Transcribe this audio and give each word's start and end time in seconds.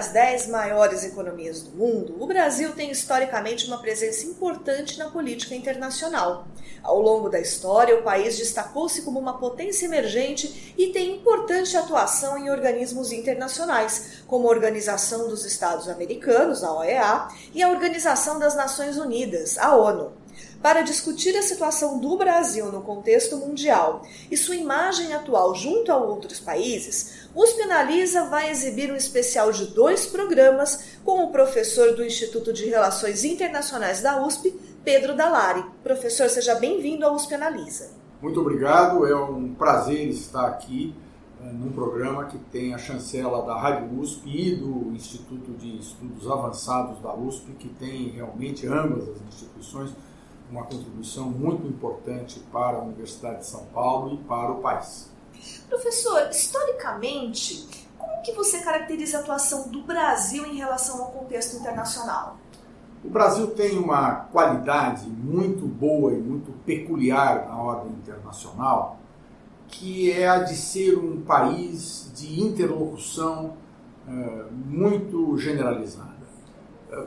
Presente 0.00 0.08
entre 0.08 0.08
as 0.08 0.08
dez 0.08 0.46
maiores 0.46 1.04
economias 1.04 1.62
do 1.62 1.76
mundo, 1.76 2.16
o 2.18 2.26
Brasil 2.26 2.72
tem 2.72 2.90
historicamente 2.90 3.66
uma 3.66 3.78
presença 3.78 4.24
importante 4.24 4.98
na 4.98 5.10
política 5.10 5.54
internacional. 5.54 6.46
Ao 6.82 6.98
longo 6.98 7.28
da 7.28 7.38
história, 7.38 7.98
o 7.98 8.02
país 8.02 8.38
destacou-se 8.38 9.02
como 9.02 9.18
uma 9.18 9.38
potência 9.38 9.84
emergente 9.84 10.74
e 10.78 10.88
tem 10.88 11.16
importante 11.16 11.76
atuação 11.76 12.38
em 12.38 12.50
organismos 12.50 13.12
internacionais, 13.12 14.22
como 14.26 14.48
a 14.48 14.50
Organização 14.50 15.28
dos 15.28 15.44
Estados 15.44 15.88
Americanos, 15.88 16.64
a 16.64 16.72
OEA, 16.72 17.28
e 17.52 17.62
a 17.62 17.68
Organização 17.68 18.38
das 18.38 18.54
Nações 18.54 18.96
Unidas, 18.96 19.58
a 19.58 19.76
ONU 19.76 20.19
para 20.62 20.82
discutir 20.82 21.36
a 21.36 21.42
situação 21.42 21.98
do 21.98 22.16
Brasil 22.16 22.70
no 22.70 22.82
contexto 22.82 23.36
mundial 23.36 24.02
e 24.30 24.36
sua 24.36 24.56
imagem 24.56 25.14
atual 25.14 25.54
junto 25.54 25.90
a 25.90 25.96
outros 25.96 26.38
países, 26.38 27.28
USP 27.34 27.62
Analisa 27.62 28.26
vai 28.26 28.50
exibir 28.50 28.92
um 28.92 28.96
especial 28.96 29.52
de 29.52 29.66
dois 29.66 30.06
programas 30.06 30.98
com 31.04 31.24
o 31.24 31.30
professor 31.30 31.94
do 31.94 32.04
Instituto 32.04 32.52
de 32.52 32.66
Relações 32.66 33.24
Internacionais 33.24 34.02
da 34.02 34.24
USP, 34.24 34.54
Pedro 34.84 35.16
Dalari. 35.16 35.64
Professor, 35.82 36.28
seja 36.28 36.54
bem-vindo 36.56 37.06
ao 37.06 37.14
USP 37.14 37.34
Analisa. 37.34 37.90
Muito 38.20 38.38
obrigado, 38.40 39.06
é 39.06 39.16
um 39.16 39.54
prazer 39.54 40.08
estar 40.08 40.46
aqui 40.46 40.94
eh, 41.40 41.52
num 41.52 41.72
programa 41.72 42.26
que 42.26 42.36
tem 42.36 42.74
a 42.74 42.78
chancela 42.78 43.42
da 43.46 43.58
Rádio 43.58 43.98
USP 43.98 44.28
e 44.28 44.56
do 44.56 44.92
Instituto 44.92 45.52
de 45.52 45.78
Estudos 45.78 46.30
Avançados 46.30 47.00
da 47.00 47.14
USP, 47.14 47.52
que 47.52 47.68
tem 47.70 48.10
realmente 48.10 48.66
ambas 48.66 49.08
as 49.08 49.22
instituições 49.26 49.90
uma 50.50 50.64
contribuição 50.64 51.30
muito 51.30 51.66
importante 51.66 52.40
para 52.52 52.78
a 52.78 52.82
Universidade 52.82 53.40
de 53.40 53.46
São 53.46 53.64
Paulo 53.66 54.14
e 54.14 54.18
para 54.24 54.52
o 54.52 54.60
país. 54.60 55.10
Professor, 55.68 56.28
historicamente, 56.30 57.66
como 57.96 58.22
que 58.22 58.32
você 58.32 58.60
caracteriza 58.60 59.18
a 59.18 59.20
atuação 59.20 59.68
do 59.68 59.82
Brasil 59.82 60.44
em 60.46 60.56
relação 60.56 61.00
ao 61.00 61.10
contexto 61.12 61.56
internacional? 61.56 62.36
O 63.02 63.08
Brasil 63.08 63.46
tem 63.52 63.78
uma 63.78 64.26
qualidade 64.30 65.06
muito 65.06 65.66
boa 65.66 66.12
e 66.12 66.16
muito 66.16 66.52
peculiar 66.66 67.46
na 67.46 67.56
ordem 67.56 67.92
internacional, 67.92 68.98
que 69.68 70.12
é 70.12 70.28
a 70.28 70.40
de 70.40 70.54
ser 70.54 70.98
um 70.98 71.22
país 71.22 72.10
de 72.14 72.42
interlocução 72.42 73.54
uh, 74.06 74.52
muito 74.52 75.38
generalizada. 75.38 76.09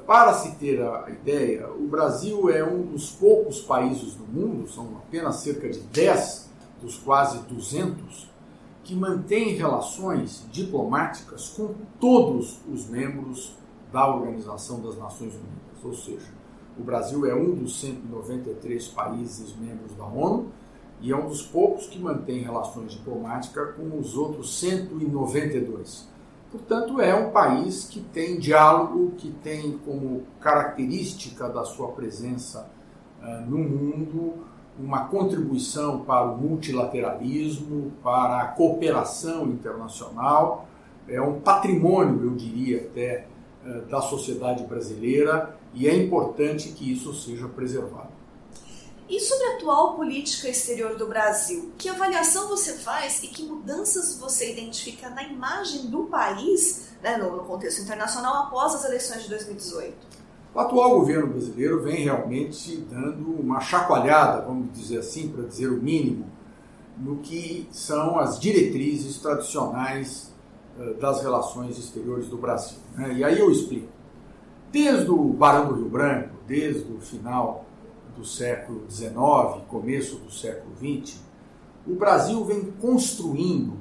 Para 0.05 0.33
se 0.33 0.55
ter 0.55 0.81
a 0.81 1.09
ideia, 1.09 1.69
o 1.69 1.87
Brasil 1.87 2.49
é 2.49 2.63
um 2.63 2.83
dos 2.83 3.11
poucos 3.11 3.61
países 3.61 4.13
do 4.15 4.25
mundo, 4.25 4.67
são 4.69 4.97
apenas 4.97 5.37
cerca 5.37 5.69
de 5.69 5.79
10 5.79 6.49
dos 6.81 6.97
quase 6.97 7.39
200, 7.39 8.29
que 8.83 8.95
mantém 8.95 9.55
relações 9.55 10.45
diplomáticas 10.51 11.49
com 11.49 11.73
todos 11.99 12.59
os 12.71 12.87
membros 12.87 13.55
da 13.91 14.07
Organização 14.07 14.81
das 14.81 14.97
Nações 14.97 15.33
Unidas 15.33 15.63
ou 15.83 15.93
seja, 15.93 16.27
o 16.79 16.83
Brasil 16.83 17.25
é 17.25 17.35
um 17.35 17.53
dos 17.53 17.79
193 17.81 18.87
países 18.89 19.55
membros 19.55 19.93
da 19.95 20.05
ONU 20.05 20.47
e 21.01 21.11
é 21.11 21.15
um 21.15 21.27
dos 21.27 21.41
poucos 21.41 21.87
que 21.87 21.99
mantém 21.99 22.41
relações 22.41 22.93
diplomáticas 22.93 23.75
com 23.75 23.99
os 23.99 24.15
outros 24.15 24.57
192. 24.59 26.07
Portanto, 26.53 27.01
é 27.01 27.15
um 27.15 27.31
país 27.31 27.85
que 27.85 27.99
tem 27.99 28.37
diálogo, 28.37 29.13
que 29.17 29.31
tem 29.31 29.75
como 29.79 30.21
característica 30.39 31.49
da 31.49 31.65
sua 31.65 31.87
presença 31.93 32.69
uh, 33.19 33.49
no 33.49 33.57
mundo 33.57 34.45
uma 34.77 35.05
contribuição 35.05 36.01
para 36.01 36.27
o 36.27 36.37
multilateralismo, 36.37 37.91
para 38.03 38.41
a 38.41 38.47
cooperação 38.49 39.47
internacional, 39.47 40.67
é 41.07 41.19
um 41.19 41.39
patrimônio, 41.39 42.23
eu 42.23 42.35
diria 42.35 42.81
até, 42.81 43.25
uh, 43.65 43.89
da 43.89 44.01
sociedade 44.01 44.63
brasileira 44.65 45.57
e 45.73 45.87
é 45.87 45.97
importante 45.97 46.69
que 46.69 46.91
isso 46.91 47.15
seja 47.15 47.47
preservado. 47.47 48.13
E 49.09 49.19
sobre 49.19 49.45
a 49.47 49.55
atual 49.55 49.95
política 49.95 50.47
exterior 50.47 50.95
do 50.95 51.07
Brasil, 51.07 51.71
que 51.77 51.89
avaliação 51.89 52.47
você 52.47 52.73
faz 52.73 53.21
e 53.21 53.27
que 53.27 53.43
mudanças 53.43 54.17
você 54.17 54.51
identifica 54.51 55.09
na 55.09 55.23
imagem 55.23 55.87
do 55.87 56.05
país, 56.05 56.93
né, 57.01 57.17
no, 57.17 57.39
contexto 57.43 57.81
internacional, 57.81 58.45
após 58.45 58.73
as 58.75 58.85
eleições 58.85 59.23
de 59.23 59.29
2018? 59.29 59.93
O 60.55 60.59
atual 60.59 60.99
governo 60.99 61.27
brasileiro 61.27 61.81
vem 61.81 62.03
realmente 62.03 62.77
dando 62.89 63.41
uma 63.41 63.59
chacoalhada, 63.59 64.45
vamos 64.45 64.71
dizer 64.71 64.99
assim, 64.99 65.29
para 65.29 65.43
dizer 65.43 65.67
o 65.67 65.81
mínimo, 65.81 66.25
no 66.97 67.17
que 67.17 67.67
são 67.71 68.19
as 68.19 68.39
diretrizes 68.39 69.17
tradicionais 69.17 70.31
uh, 70.77 70.93
das 70.93 71.21
relações 71.21 71.77
exteriores 71.77 72.27
do 72.27 72.37
Brasil. 72.37 72.77
Né? 72.95 73.15
E 73.15 73.23
aí 73.23 73.39
eu 73.39 73.51
explico. 73.51 73.87
Desde 74.71 75.09
o 75.09 75.25
Barão 75.33 75.67
do 75.67 75.75
Rio 75.75 75.89
Branco, 75.89 76.35
desde 76.47 76.91
o 76.91 76.99
final 76.99 77.65
do 78.15 78.25
século 78.25 78.89
XIX, 78.89 79.13
começo 79.67 80.17
do 80.17 80.31
século 80.31 80.73
XX, 80.75 81.19
o 81.85 81.95
Brasil 81.95 82.43
vem 82.45 82.71
construindo 82.79 83.73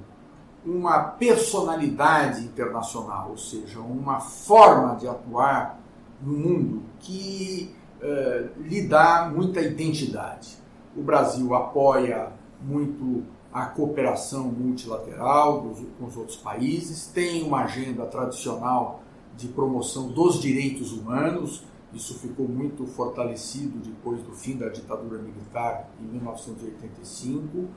uma 0.65 1.00
personalidade 1.00 2.44
internacional, 2.44 3.31
ou 3.31 3.38
seja, 3.38 3.81
uma 3.81 4.21
forma 4.21 4.97
de 4.97 5.09
atuar 5.09 5.81
no 6.21 6.32
mundo 6.32 6.82
que 7.00 7.75
uh, 8.00 8.62
lhe 8.62 8.87
dá 8.87 9.31
muita 9.32 9.60
identidade. 9.60 10.56
O 10.97 11.03
Brasil 11.03 11.54
apoia 11.54 12.32
muito 12.60 13.25
a 13.53 13.66
cooperação 13.66 14.44
multilateral 14.44 15.66
com 15.98 16.06
os 16.06 16.16
outros 16.16 16.37
países, 16.37 17.06
tem 17.06 17.42
uma 17.42 17.65
agenda 17.65 18.06
tradicional 18.06 19.03
de 19.37 19.48
promoção 19.48 20.09
dos 20.09 20.41
direitos 20.41 20.92
humanos. 20.92 21.62
Isso 21.94 22.19
ficou 22.19 22.48
muito 22.48 22.86
fortalecido 22.86 23.78
depois 23.78 24.22
do 24.22 24.32
fim 24.32 24.56
da 24.56 24.69
ditadura 24.69 25.20
militar 25.20 25.91
em 26.00 26.04
1985. 26.04 27.69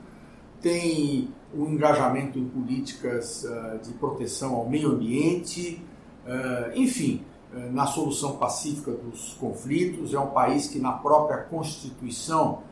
Tem 0.60 1.28
o 1.54 1.64
um 1.64 1.72
engajamento 1.72 2.38
em 2.38 2.48
políticas 2.48 3.44
uh, 3.44 3.78
de 3.82 3.92
proteção 3.94 4.54
ao 4.54 4.68
meio 4.68 4.90
ambiente, 4.90 5.82
uh, 6.24 6.78
enfim, 6.78 7.22
uh, 7.52 7.72
na 7.72 7.86
solução 7.86 8.38
pacífica 8.38 8.90
dos 8.92 9.34
conflitos. 9.34 10.14
É 10.14 10.18
um 10.18 10.30
país 10.30 10.66
que, 10.66 10.78
na 10.78 10.92
própria 10.92 11.42
Constituição, 11.44 12.62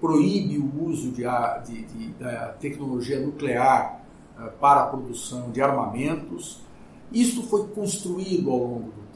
proíbe 0.00 0.58
o 0.58 0.84
uso 0.84 1.12
de, 1.12 1.22
de, 1.64 1.84
de 1.84 2.08
da 2.14 2.48
tecnologia 2.54 3.20
nuclear 3.20 4.00
para 4.60 4.82
a 4.82 4.86
produção 4.86 5.50
de 5.50 5.60
armamentos 5.60 6.60
isto 7.12 7.42
foi 7.42 7.66
construído 7.68 8.50
ao 8.50 8.58
longo 8.58 8.92
do. 8.92 9.07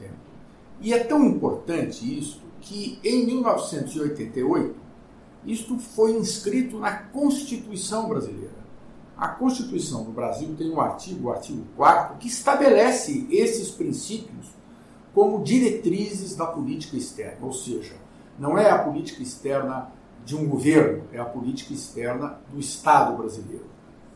E 0.83 0.93
é 0.93 0.99
tão 0.99 1.25
importante 1.25 2.19
isso 2.19 2.41
que 2.59 2.99
em 3.03 3.25
1988 3.25 4.75
isto 5.45 5.79
foi 5.79 6.11
inscrito 6.11 6.77
na 6.77 6.91
Constituição 6.91 8.09
brasileira. 8.09 8.63
A 9.17 9.29
Constituição 9.29 10.03
do 10.03 10.11
Brasil 10.11 10.53
tem 10.57 10.69
um 10.69 10.81
artigo, 10.81 11.27
o 11.27 11.31
artigo 11.31 11.63
4, 11.77 12.17
que 12.17 12.27
estabelece 12.27 13.25
esses 13.31 13.71
princípios 13.71 14.51
como 15.13 15.43
diretrizes 15.43 16.35
da 16.35 16.47
política 16.47 16.97
externa, 16.97 17.45
ou 17.45 17.53
seja, 17.53 17.93
não 18.37 18.57
é 18.57 18.69
a 18.69 18.79
política 18.79 19.21
externa 19.21 19.89
de 20.25 20.35
um 20.35 20.47
governo, 20.47 21.03
é 21.13 21.19
a 21.19 21.25
política 21.25 21.73
externa 21.73 22.39
do 22.51 22.59
Estado 22.59 23.15
brasileiro. 23.15 23.67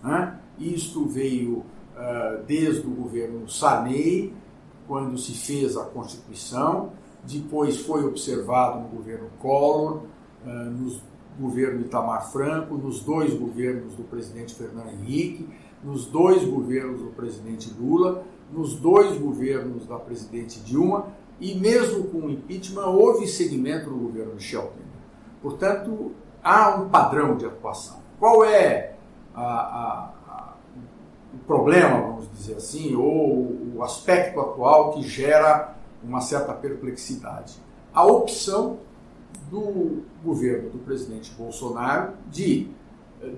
Né? 0.04 0.38
Isto 0.58 1.06
veio 1.06 1.64
ah, 1.96 2.42
desde 2.46 2.86
o 2.86 2.92
governo 2.92 3.48
Sarney, 3.48 4.34
quando 4.88 5.18
se 5.18 5.34
fez 5.34 5.75
a 5.78 5.86
Constituição, 5.86 6.92
depois 7.24 7.80
foi 7.81 8.06
observado 8.06 8.80
no 8.80 8.88
governo 8.88 9.30
Collor, 9.39 10.04
ah, 10.45 10.50
no 10.50 11.00
governo 11.39 11.81
Itamar 11.81 12.31
Franco, 12.31 12.75
nos 12.75 13.01
dois 13.01 13.34
governos 13.34 13.94
do 13.95 14.04
presidente 14.04 14.56
Fernando 14.56 14.89
Henrique, 14.89 15.48
nos 15.84 16.06
dois 16.06 16.44
governos 16.44 17.01
do 17.01 17.10
presidente 17.10 17.72
Lula, 17.80 18.24
nos 18.51 18.75
dois 18.75 19.18
governos 19.18 19.86
da 19.86 20.00
presidente 20.00 20.60
Dilma 20.62 21.07
e 21.40 21.54
mesmo 21.56 22.06
com 22.06 22.19
o 22.19 22.30
impeachment 22.30 22.88
houve 22.88 23.28
segmento 23.28 23.90
no 23.90 23.98
governo 23.98 24.33
Michel 24.33 24.72
Temer. 24.75 24.88
Portanto, 25.42 26.12
há 26.44 26.75
um 26.75 26.90
padrão 26.90 27.38
de 27.38 27.45
atuação. 27.45 27.98
Qual 28.19 28.44
é 28.44 28.95
a, 29.36 29.44
a, 29.44 30.13
o 31.38 31.45
problema, 31.45 32.01
vamos 32.01 32.30
dizer 32.31 32.56
assim, 32.56 32.95
ou 32.95 33.75
o 33.75 33.84
aspecto 33.84 34.39
atual 34.39 34.94
que 34.94 35.04
gera 35.04 35.75
uma 36.04 36.22
certa 36.22 36.54
perplexidade. 36.54 37.56
A 37.94 38.06
opção 38.06 38.80
do 39.50 40.04
governo 40.24 40.69
do 40.69 40.80
presidente 40.80 41.31
Bolsonaro 41.31 42.13
de 42.30 42.69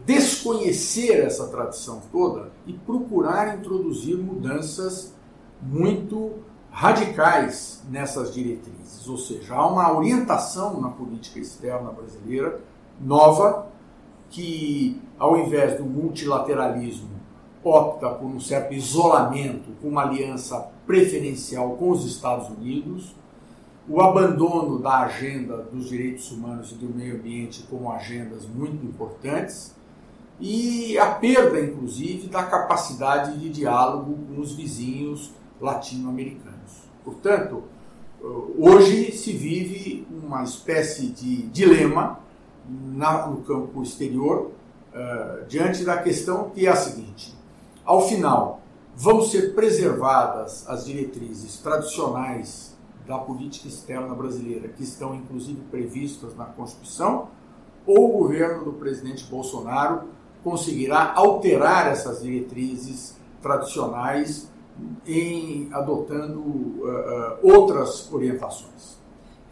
desconhecer 0.05 1.23
essa 1.23 1.47
tradição 1.47 2.01
toda 2.11 2.51
e 2.65 2.73
procurar 2.73 3.57
introduzir 3.57 4.17
mudanças 4.17 5.13
muito 5.61 6.33
radicais 6.71 7.81
nessas 7.89 8.33
diretrizes, 8.33 9.07
ou 9.07 9.17
seja, 9.17 9.55
há 9.55 9.67
uma 9.67 9.95
orientação 9.97 10.79
na 10.79 10.89
política 10.89 11.39
externa 11.39 11.91
brasileira 11.91 12.59
nova 12.99 13.67
que, 14.29 15.01
ao 15.17 15.37
invés 15.37 15.77
do 15.77 15.85
multilateralismo, 15.85 17.18
opta 17.69 18.09
por 18.09 18.25
um 18.25 18.39
certo 18.39 18.73
isolamento 18.73 19.71
com 19.81 19.89
uma 19.89 20.03
aliança 20.03 20.69
preferencial 20.85 21.71
com 21.71 21.91
os 21.91 22.05
Estados 22.05 22.49
Unidos, 22.49 23.15
o 23.87 24.01
abandono 24.01 24.79
da 24.79 24.99
agenda 24.99 25.57
dos 25.57 25.89
direitos 25.89 26.31
humanos 26.31 26.71
e 26.71 26.75
do 26.75 26.93
meio 26.93 27.15
ambiente 27.15 27.63
como 27.69 27.91
agendas 27.91 28.45
muito 28.45 28.85
importantes 28.85 29.75
e 30.39 30.97
a 30.97 31.07
perda, 31.07 31.59
inclusive, 31.59 32.27
da 32.27 32.43
capacidade 32.43 33.37
de 33.37 33.49
diálogo 33.49 34.17
com 34.27 34.39
os 34.39 34.53
vizinhos 34.53 35.31
latino-americanos. 35.59 36.87
Portanto, 37.03 37.63
hoje 38.57 39.11
se 39.11 39.33
vive 39.33 40.07
uma 40.11 40.43
espécie 40.43 41.07
de 41.07 41.43
dilema 41.47 42.19
no 42.69 43.37
campo 43.37 43.81
exterior 43.81 44.51
uh, 44.93 45.45
diante 45.47 45.83
da 45.83 45.97
questão 45.97 46.49
que 46.51 46.67
é 46.67 46.69
a 46.69 46.75
seguinte: 46.75 47.33
ao 47.89 48.07
final, 48.07 48.61
vão 48.95 49.23
ser 49.23 49.55
preservadas 49.55 50.63
as 50.69 50.85
diretrizes 50.85 51.57
tradicionais 51.57 52.77
da 53.07 53.17
política 53.17 53.67
externa 53.67 54.13
brasileira, 54.13 54.67
que 54.67 54.83
estão 54.83 55.15
inclusive 55.15 55.59
previstas 55.71 56.35
na 56.35 56.45
Constituição, 56.45 57.29
ou 57.87 58.13
o 58.13 58.17
governo 58.19 58.65
do 58.65 58.73
presidente 58.73 59.25
Bolsonaro 59.25 60.03
conseguirá 60.43 61.13
alterar 61.15 61.87
essas 61.87 62.21
diretrizes 62.21 63.17
tradicionais 63.41 64.51
em 65.07 65.67
adotando 65.73 66.41
uh, 66.41 67.39
uh, 67.41 67.51
outras 67.55 68.07
orientações. 68.13 68.88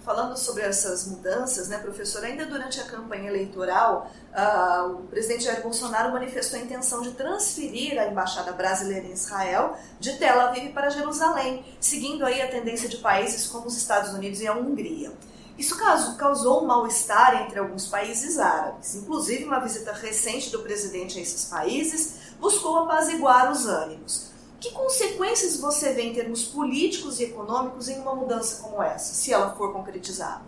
Falando 0.07 0.37
sobre 0.37 0.63
essas 0.63 1.05
mudanças, 1.05 1.67
né, 1.67 1.79
professor, 1.79 2.23
ainda 2.23 2.45
durante 2.45 2.79
a 2.79 2.85
campanha 2.85 3.27
eleitoral, 3.27 4.09
uh, 4.31 4.91
o 4.93 5.07
presidente 5.07 5.43
Jair 5.43 5.61
Bolsonaro 5.61 6.13
manifestou 6.13 6.57
a 6.57 6.63
intenção 6.63 7.01
de 7.01 7.11
transferir 7.11 7.99
a 7.99 8.07
embaixada 8.07 8.53
brasileira 8.53 9.05
em 9.05 9.11
Israel 9.11 9.75
de 9.99 10.13
Tel 10.13 10.39
Aviv 10.39 10.71
para 10.71 10.89
Jerusalém, 10.89 11.65
seguindo 11.81 12.25
aí 12.25 12.41
a 12.41 12.47
tendência 12.47 12.87
de 12.87 12.99
países 12.99 13.47
como 13.47 13.67
os 13.67 13.75
Estados 13.75 14.13
Unidos 14.13 14.39
e 14.39 14.47
a 14.47 14.53
Hungria. 14.53 15.11
Isso 15.57 15.75
causou 16.17 16.63
um 16.63 16.67
mal-estar 16.67 17.41
entre 17.41 17.59
alguns 17.59 17.87
países 17.87 18.39
árabes. 18.39 18.95
Inclusive, 18.95 19.43
uma 19.43 19.59
visita 19.59 19.91
recente 19.91 20.51
do 20.51 20.59
presidente 20.59 21.19
a 21.19 21.21
esses 21.21 21.43
países 21.49 22.31
buscou 22.39 22.77
apaziguar 22.77 23.51
os 23.51 23.65
ânimos. 23.65 24.36
Que 24.59 24.71
consequências 24.71 25.59
você 25.59 25.93
vê 25.93 26.03
em 26.03 26.13
termos 26.13 26.45
políticos 26.45 27.19
e 27.19 27.25
econômicos 27.25 27.89
em 27.89 27.99
uma 27.99 28.15
mudança 28.15 28.61
como 28.61 28.81
essa, 28.81 29.13
se 29.13 29.31
ela 29.31 29.51
for 29.55 29.71
concretizada? 29.71 30.41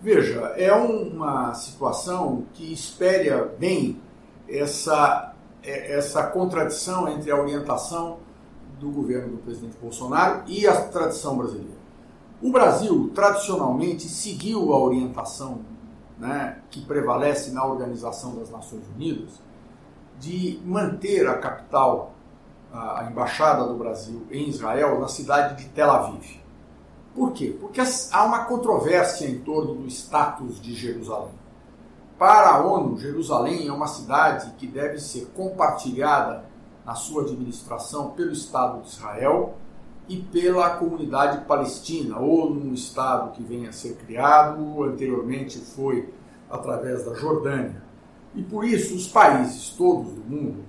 Veja, 0.00 0.52
é 0.56 0.72
uma 0.72 1.54
situação 1.54 2.44
que 2.54 2.72
espelha 2.72 3.44
bem 3.58 4.00
essa, 4.48 5.34
é, 5.62 5.96
essa 5.96 6.24
contradição 6.24 7.08
entre 7.08 7.30
a 7.30 7.40
orientação 7.40 8.18
do 8.78 8.90
governo 8.90 9.36
do 9.36 9.38
presidente 9.38 9.76
Bolsonaro 9.78 10.42
e 10.46 10.66
a 10.66 10.88
tradição 10.88 11.36
brasileira. 11.36 11.76
O 12.42 12.50
Brasil, 12.50 13.10
tradicionalmente, 13.14 14.08
seguiu 14.08 14.72
a 14.72 14.78
orientação 14.78 15.60
né, 16.18 16.60
que 16.70 16.84
prevalece 16.84 17.50
na 17.50 17.64
Organização 17.64 18.34
das 18.36 18.50
Nações 18.50 18.82
Unidas 18.94 19.40
de 20.18 20.60
manter 20.64 21.26
a 21.26 21.38
capital, 21.38 22.14
a 22.76 23.08
embaixada 23.10 23.64
do 23.64 23.74
Brasil 23.74 24.26
em 24.30 24.48
Israel, 24.48 25.00
na 25.00 25.08
cidade 25.08 25.62
de 25.62 25.70
Tel 25.70 25.90
Aviv. 25.90 26.40
Por 27.14 27.32
quê? 27.32 27.56
Porque 27.58 27.80
há 28.12 28.24
uma 28.24 28.44
controvérsia 28.44 29.26
em 29.26 29.38
torno 29.38 29.74
do 29.74 29.86
status 29.86 30.60
de 30.60 30.74
Jerusalém. 30.74 31.34
Para 32.18 32.50
a 32.50 32.64
ONU, 32.64 32.98
Jerusalém 32.98 33.68
é 33.68 33.72
uma 33.72 33.86
cidade 33.86 34.52
que 34.58 34.66
deve 34.66 34.98
ser 34.98 35.26
compartilhada 35.34 36.44
na 36.84 36.94
sua 36.94 37.22
administração 37.22 38.10
pelo 38.10 38.32
Estado 38.32 38.82
de 38.82 38.88
Israel 38.88 39.54
e 40.08 40.18
pela 40.18 40.76
comunidade 40.76 41.44
palestina, 41.46 42.18
ou 42.18 42.50
num 42.50 42.72
Estado 42.72 43.32
que 43.32 43.42
venha 43.42 43.70
a 43.70 43.72
ser 43.72 43.96
criado, 43.96 44.84
anteriormente 44.84 45.58
foi 45.58 46.12
através 46.50 47.04
da 47.04 47.14
Jordânia. 47.14 47.82
E 48.34 48.42
por 48.42 48.64
isso 48.64 48.94
os 48.94 49.08
países 49.08 49.70
todos 49.70 50.12
do 50.12 50.22
mundo, 50.22 50.64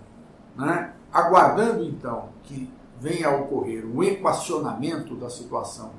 né, 0.55 0.93
aguardando 1.11 1.83
então 1.83 2.29
que 2.43 2.69
venha 2.99 3.27
a 3.27 3.35
ocorrer 3.35 3.85
um 3.85 4.01
equacionamento 4.03 5.15
da 5.15 5.29
situação 5.29 5.91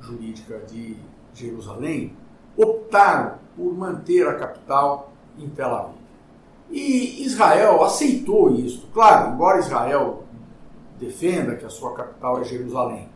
jurídica 0.00 0.58
de 0.60 0.96
Jerusalém, 1.34 2.16
optaram 2.56 3.38
por 3.56 3.74
manter 3.74 4.26
a 4.26 4.34
capital 4.34 5.12
em 5.38 5.48
Tel 5.48 5.74
Aviv. 5.74 5.98
E 6.70 7.24
Israel 7.24 7.82
aceitou 7.82 8.54
isso. 8.54 8.88
Claro, 8.92 9.32
embora 9.32 9.60
Israel 9.60 10.24
defenda 10.98 11.56
que 11.56 11.64
a 11.64 11.70
sua 11.70 11.94
capital 11.94 12.40
é 12.40 12.44
Jerusalém 12.44 13.08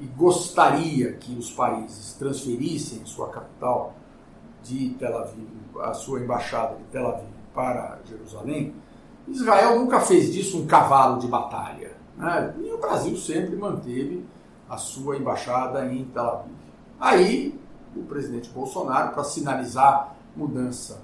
e 0.00 0.06
gostaria 0.06 1.12
que 1.12 1.34
os 1.36 1.50
países 1.50 2.14
transferissem 2.14 3.04
sua 3.04 3.28
capital 3.28 3.94
de 4.62 4.90
Tel 4.98 5.16
Aviv, 5.18 5.48
a 5.80 5.94
sua 5.94 6.20
embaixada 6.20 6.76
de 6.76 6.84
Tel 6.84 7.06
Aviv 7.06 7.28
para 7.54 7.98
Jerusalém, 8.04 8.74
Israel 9.28 9.78
nunca 9.78 10.00
fez 10.00 10.32
disso 10.32 10.58
um 10.58 10.66
cavalo 10.66 11.18
de 11.18 11.26
batalha. 11.26 11.92
Né? 12.16 12.54
E 12.60 12.72
o 12.72 12.78
Brasil 12.78 13.16
sempre 13.16 13.56
manteve 13.56 14.24
a 14.68 14.76
sua 14.76 15.16
embaixada 15.16 15.86
em 15.86 16.04
Tel 16.06 16.24
Aviv. 16.24 16.54
Aí, 16.98 17.58
o 17.94 18.02
presidente 18.02 18.48
Bolsonaro, 18.50 19.12
para 19.12 19.24
sinalizar 19.24 20.16
mudança 20.34 21.00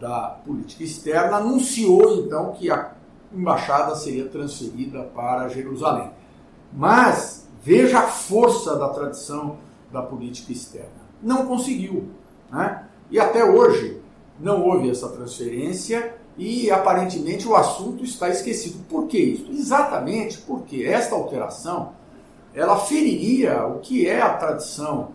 da 0.00 0.36
política 0.44 0.82
externa, 0.82 1.36
anunciou 1.36 2.18
então 2.18 2.52
que 2.52 2.70
a 2.70 2.92
embaixada 3.32 3.94
seria 3.96 4.28
transferida 4.28 5.02
para 5.14 5.48
Jerusalém. 5.48 6.10
Mas 6.72 7.48
veja 7.62 8.00
a 8.00 8.06
força 8.06 8.76
da 8.76 8.88
tradição 8.90 9.56
da 9.92 10.02
política 10.02 10.52
externa. 10.52 11.04
Não 11.22 11.46
conseguiu. 11.46 12.08
Né? 12.50 12.84
E 13.10 13.18
até 13.18 13.44
hoje 13.44 14.00
não 14.38 14.62
houve 14.62 14.90
essa 14.90 15.08
transferência 15.08 16.13
e 16.36 16.70
aparentemente 16.70 17.46
o 17.46 17.54
assunto 17.54 18.04
está 18.04 18.28
esquecido. 18.28 18.84
Por 18.88 19.06
que 19.06 19.18
isso? 19.18 19.50
Exatamente 19.50 20.38
porque 20.38 20.84
esta 20.84 21.14
alteração 21.14 21.92
ela 22.54 22.78
feriria 22.78 23.66
o 23.66 23.80
que 23.80 24.06
é 24.06 24.20
a 24.20 24.34
tradição 24.34 25.10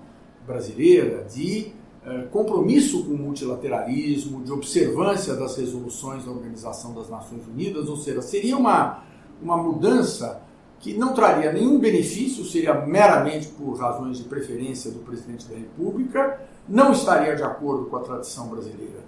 brasileira 0.46 1.24
de 1.24 1.72
é, 2.06 2.24
compromisso 2.32 3.04
com 3.06 3.14
o 3.14 3.18
multilateralismo, 3.18 4.44
de 4.44 4.52
observância 4.52 5.36
das 5.36 5.58
resoluções 5.58 6.26
da 6.26 6.32
Organização 6.32 6.94
das 6.94 7.10
Nações 7.10 7.46
Unidas, 7.48 7.88
ou 7.88 7.98
seja, 7.98 8.22
seria 8.22 8.58
uma, 8.58 9.04
uma 9.42 9.58
mudança 9.58 10.42
que 10.80 10.98
não 10.98 11.14
traria 11.14 11.52
nenhum 11.52 11.78
benefício, 11.78 12.44
seria 12.46 12.74
meramente 12.74 13.48
por 13.48 13.78
razões 13.78 14.18
de 14.18 14.24
preferência 14.24 14.90
do 14.92 15.00
presidente 15.00 15.46
da 15.48 15.56
República, 15.56 16.42
não 16.68 16.92
estaria 16.94 17.36
de 17.36 17.44
acordo 17.44 17.86
com 17.86 17.98
a 17.98 18.02
tradição 18.02 18.48
brasileira. 18.48 19.00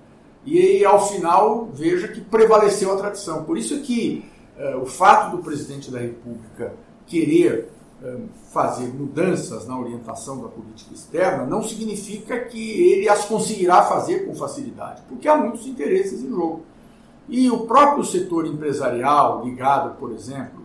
E 0.45 0.83
ao 0.83 1.07
final, 1.07 1.69
veja 1.73 2.07
que 2.07 2.21
prevaleceu 2.21 2.91
a 2.93 2.97
tradição. 2.97 3.43
Por 3.43 3.57
isso 3.57 3.79
que 3.81 4.25
é, 4.57 4.75
o 4.75 4.85
fato 4.85 5.37
do 5.37 5.43
presidente 5.43 5.91
da 5.91 5.99
República 5.99 6.73
querer 7.05 7.69
fazer 8.51 8.87
mudanças 8.87 9.67
na 9.67 9.77
orientação 9.79 10.41
da 10.41 10.47
política 10.47 10.91
externa 10.93 11.45
não 11.45 11.61
significa 11.61 12.39
que 12.45 12.71
ele 12.93 13.07
as 13.07 13.25
conseguirá 13.25 13.83
fazer 13.83 14.25
com 14.25 14.33
facilidade, 14.33 15.03
porque 15.07 15.27
há 15.27 15.37
muitos 15.37 15.67
interesses 15.67 16.23
em 16.23 16.29
jogo. 16.29 16.63
E 17.29 17.49
o 17.51 17.65
próprio 17.67 18.03
setor 18.03 18.47
empresarial, 18.47 19.45
ligado, 19.45 19.97
por 19.99 20.11
exemplo, 20.11 20.61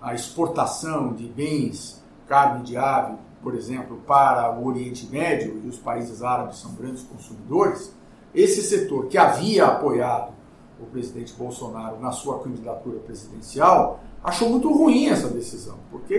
à 0.00 0.12
exportação 0.12 1.12
de 1.12 1.24
bens, 1.28 2.02
carne 2.26 2.64
de 2.64 2.76
ave, 2.76 3.14
por 3.42 3.54
exemplo, 3.54 3.98
para 4.06 4.52
o 4.58 4.66
Oriente 4.66 5.06
Médio, 5.06 5.60
e 5.64 5.68
os 5.68 5.78
países 5.78 6.22
árabes 6.22 6.58
são 6.58 6.74
grandes 6.74 7.02
consumidores, 7.02 7.92
esse 8.34 8.62
setor 8.62 9.06
que 9.06 9.18
havia 9.18 9.66
apoiado 9.66 10.32
o 10.80 10.86
presidente 10.86 11.32
Bolsonaro 11.34 12.00
na 12.00 12.10
sua 12.10 12.40
candidatura 12.40 12.98
presidencial 13.00 14.00
achou 14.22 14.48
muito 14.48 14.72
ruim 14.72 15.08
essa 15.08 15.28
decisão, 15.28 15.78
porque 15.90 16.16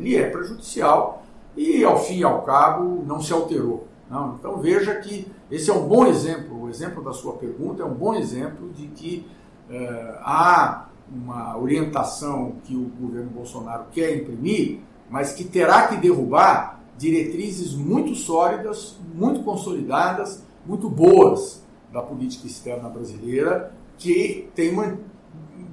lhe 0.00 0.16
é 0.16 0.28
prejudicial 0.28 1.22
e, 1.56 1.84
ao 1.84 1.98
fim 1.98 2.18
e 2.18 2.24
ao 2.24 2.42
cabo, 2.42 3.02
não 3.06 3.20
se 3.20 3.32
alterou. 3.32 3.86
Não? 4.08 4.34
Então 4.34 4.58
veja 4.58 4.94
que 4.96 5.26
esse 5.50 5.70
é 5.70 5.74
um 5.74 5.86
bom 5.86 6.06
exemplo, 6.06 6.62
o 6.62 6.68
exemplo 6.68 7.02
da 7.02 7.12
sua 7.12 7.34
pergunta 7.34 7.82
é 7.82 7.86
um 7.86 7.94
bom 7.94 8.14
exemplo 8.14 8.70
de 8.70 8.86
que 8.88 9.26
eh, 9.70 10.18
há 10.20 10.88
uma 11.12 11.56
orientação 11.56 12.54
que 12.64 12.74
o 12.74 12.90
governo 13.00 13.30
Bolsonaro 13.30 13.84
quer 13.92 14.16
imprimir, 14.16 14.80
mas 15.08 15.32
que 15.32 15.44
terá 15.44 15.88
que 15.88 15.96
derrubar 15.96 16.80
diretrizes 16.96 17.74
muito 17.74 18.14
sólidas, 18.14 18.98
muito 19.14 19.42
consolidadas, 19.42 20.44
muito 20.64 20.88
boas 20.88 21.62
da 21.92 22.02
política 22.02 22.46
externa 22.46 22.88
brasileira, 22.88 23.74
que 23.98 24.50
tem 24.54 24.72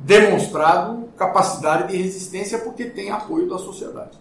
demonstrado 0.04 1.10
capacidade 1.16 1.90
de 1.90 1.98
resistência 1.98 2.60
porque 2.60 2.86
tem 2.86 3.12
apoio 3.12 3.50
da 3.50 3.58
sociedade. 3.58 4.18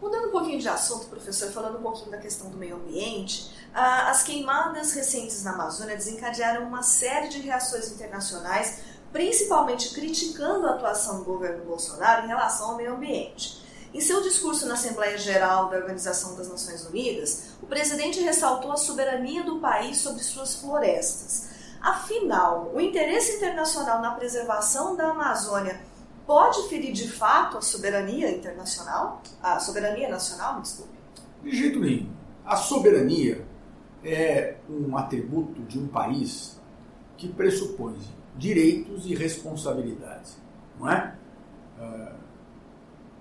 Mudando 0.00 0.28
um 0.28 0.30
pouquinho 0.30 0.60
de 0.60 0.68
assunto, 0.68 1.06
professor, 1.06 1.50
falando 1.50 1.78
um 1.78 1.82
pouquinho 1.82 2.10
da 2.10 2.18
questão 2.18 2.48
do 2.50 2.56
meio 2.56 2.76
ambiente, 2.76 3.52
as 3.74 4.22
queimadas 4.22 4.92
recentes 4.92 5.42
na 5.42 5.52
Amazônia 5.52 5.96
desencadearam 5.96 6.66
uma 6.66 6.82
série 6.82 7.28
de 7.28 7.40
reações 7.40 7.90
internacionais, 7.90 8.80
principalmente 9.12 9.92
criticando 9.92 10.66
a 10.68 10.70
atuação 10.70 11.18
do 11.18 11.24
governo 11.24 11.64
Bolsonaro 11.64 12.24
em 12.24 12.28
relação 12.28 12.70
ao 12.70 12.76
meio 12.76 12.94
ambiente. 12.94 13.57
Em 13.92 14.00
seu 14.00 14.22
discurso 14.22 14.66
na 14.66 14.74
Assembleia 14.74 15.16
Geral 15.16 15.70
da 15.70 15.78
Organização 15.78 16.36
das 16.36 16.48
Nações 16.48 16.84
Unidas, 16.86 17.50
o 17.62 17.66
presidente 17.66 18.20
ressaltou 18.20 18.70
a 18.70 18.76
soberania 18.76 19.42
do 19.42 19.58
país 19.60 19.96
sobre 19.98 20.22
suas 20.22 20.56
florestas. 20.56 21.48
Afinal, 21.80 22.70
o 22.74 22.80
interesse 22.80 23.36
internacional 23.36 24.02
na 24.02 24.10
preservação 24.10 24.94
da 24.94 25.10
Amazônia 25.10 25.80
pode 26.26 26.68
ferir 26.68 26.92
de 26.92 27.08
fato 27.08 27.56
a 27.56 27.62
soberania 27.62 28.30
internacional? 28.30 29.22
A 29.42 29.58
soberania 29.58 30.08
nacional, 30.08 30.60
desculpe? 30.60 30.92
De 31.42 31.56
jeito 31.56 31.80
nenhum. 31.80 32.10
A 32.44 32.56
soberania 32.56 33.46
é 34.04 34.56
um 34.68 34.96
atributo 34.98 35.62
de 35.62 35.78
um 35.78 35.88
país 35.88 36.60
que 37.16 37.28
pressupõe 37.28 37.98
direitos 38.36 39.06
e 39.06 39.14
responsabilidades, 39.14 40.36
não 40.78 40.90
é? 40.90 41.14
Uh, 41.78 42.27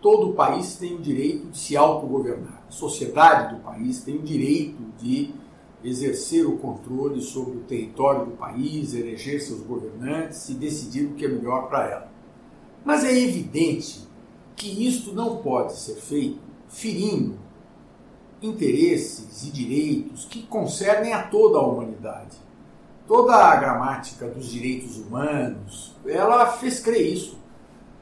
todo 0.01 0.33
país 0.33 0.75
tem 0.75 0.95
o 0.95 0.99
direito 0.99 1.47
de 1.47 1.57
se 1.57 1.75
autogovernar. 1.75 2.63
A 2.67 2.71
sociedade 2.71 3.55
do 3.55 3.61
país 3.61 4.01
tem 4.01 4.15
o 4.15 4.21
direito 4.21 4.81
de 4.97 5.33
exercer 5.83 6.45
o 6.45 6.57
controle 6.57 7.21
sobre 7.21 7.57
o 7.57 7.61
território 7.61 8.25
do 8.25 8.31
país, 8.31 8.93
eleger 8.93 9.41
seus 9.41 9.61
governantes 9.61 10.49
e 10.49 10.53
decidir 10.53 11.05
o 11.05 11.13
que 11.13 11.25
é 11.25 11.27
melhor 11.27 11.67
para 11.67 11.87
ela. 11.87 12.11
Mas 12.83 13.03
é 13.03 13.17
evidente 13.17 14.07
que 14.55 14.87
isto 14.87 15.13
não 15.13 15.37
pode 15.37 15.73
ser 15.73 15.95
feito 15.95 16.39
ferindo 16.67 17.37
interesses 18.41 19.47
e 19.47 19.51
direitos 19.51 20.25
que 20.25 20.43
concernem 20.43 21.13
a 21.13 21.23
toda 21.23 21.57
a 21.57 21.65
humanidade. 21.65 22.37
Toda 23.07 23.35
a 23.35 23.55
gramática 23.55 24.27
dos 24.27 24.51
direitos 24.51 24.97
humanos, 24.97 25.95
ela 26.05 26.45
fez 26.53 26.79
crer 26.79 27.13
isso. 27.13 27.37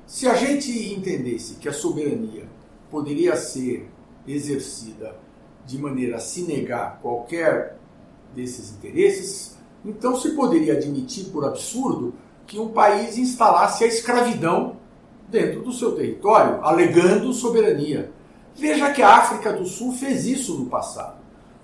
Se 0.07 0.27
a 0.27 0.35
gente 0.35 0.93
entendesse 0.93 1.55
que 1.55 1.67
a 1.67 1.73
soberania 1.73 2.47
poderia 2.91 3.35
ser 3.35 3.89
exercida 4.27 5.15
de 5.65 5.79
maneira 5.79 6.17
a 6.17 6.19
se 6.19 6.43
negar 6.43 6.99
qualquer 7.01 7.77
desses 8.35 8.71
interesses, 8.71 9.57
então 9.83 10.15
se 10.15 10.31
poderia 10.31 10.73
admitir 10.73 11.25
por 11.31 11.43
absurdo 11.43 12.13
que 12.45 12.59
um 12.59 12.69
país 12.69 13.17
instalasse 13.17 13.83
a 13.83 13.87
escravidão 13.87 14.77
dentro 15.27 15.63
do 15.63 15.73
seu 15.73 15.95
território, 15.95 16.63
alegando 16.63 17.33
soberania. 17.33 18.11
Veja 18.55 18.93
que 18.93 19.01
a 19.01 19.17
África 19.17 19.51
do 19.53 19.65
Sul 19.65 19.91
fez 19.91 20.25
isso 20.27 20.53
no 20.55 20.67
passado. 20.67 21.17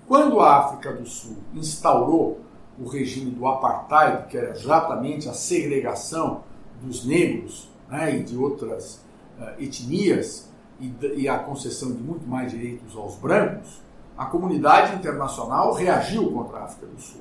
Quando 0.08 0.40
a 0.40 0.56
África 0.58 0.92
do 0.92 1.06
Sul 1.06 1.36
instaurou 1.54 2.40
o 2.76 2.88
regime 2.88 3.30
do 3.30 3.46
apartheid, 3.46 4.26
que 4.28 4.36
era 4.36 4.50
exatamente 4.50 5.28
a 5.28 5.32
segregação 5.32 6.42
dos 6.82 7.04
negros 7.04 7.71
né, 7.92 8.16
e 8.16 8.22
de 8.22 8.38
outras 8.38 9.04
uh, 9.38 9.62
etnias 9.62 10.50
e, 10.80 10.90
e 11.14 11.28
a 11.28 11.38
concessão 11.38 11.92
de 11.92 12.02
muito 12.02 12.26
mais 12.26 12.50
direitos 12.50 12.96
aos 12.96 13.16
brancos, 13.16 13.82
a 14.16 14.24
comunidade 14.24 14.96
internacional 14.96 15.74
reagiu 15.74 16.32
contra 16.32 16.60
a 16.60 16.64
África 16.64 16.86
do 16.86 16.98
Sul. 16.98 17.20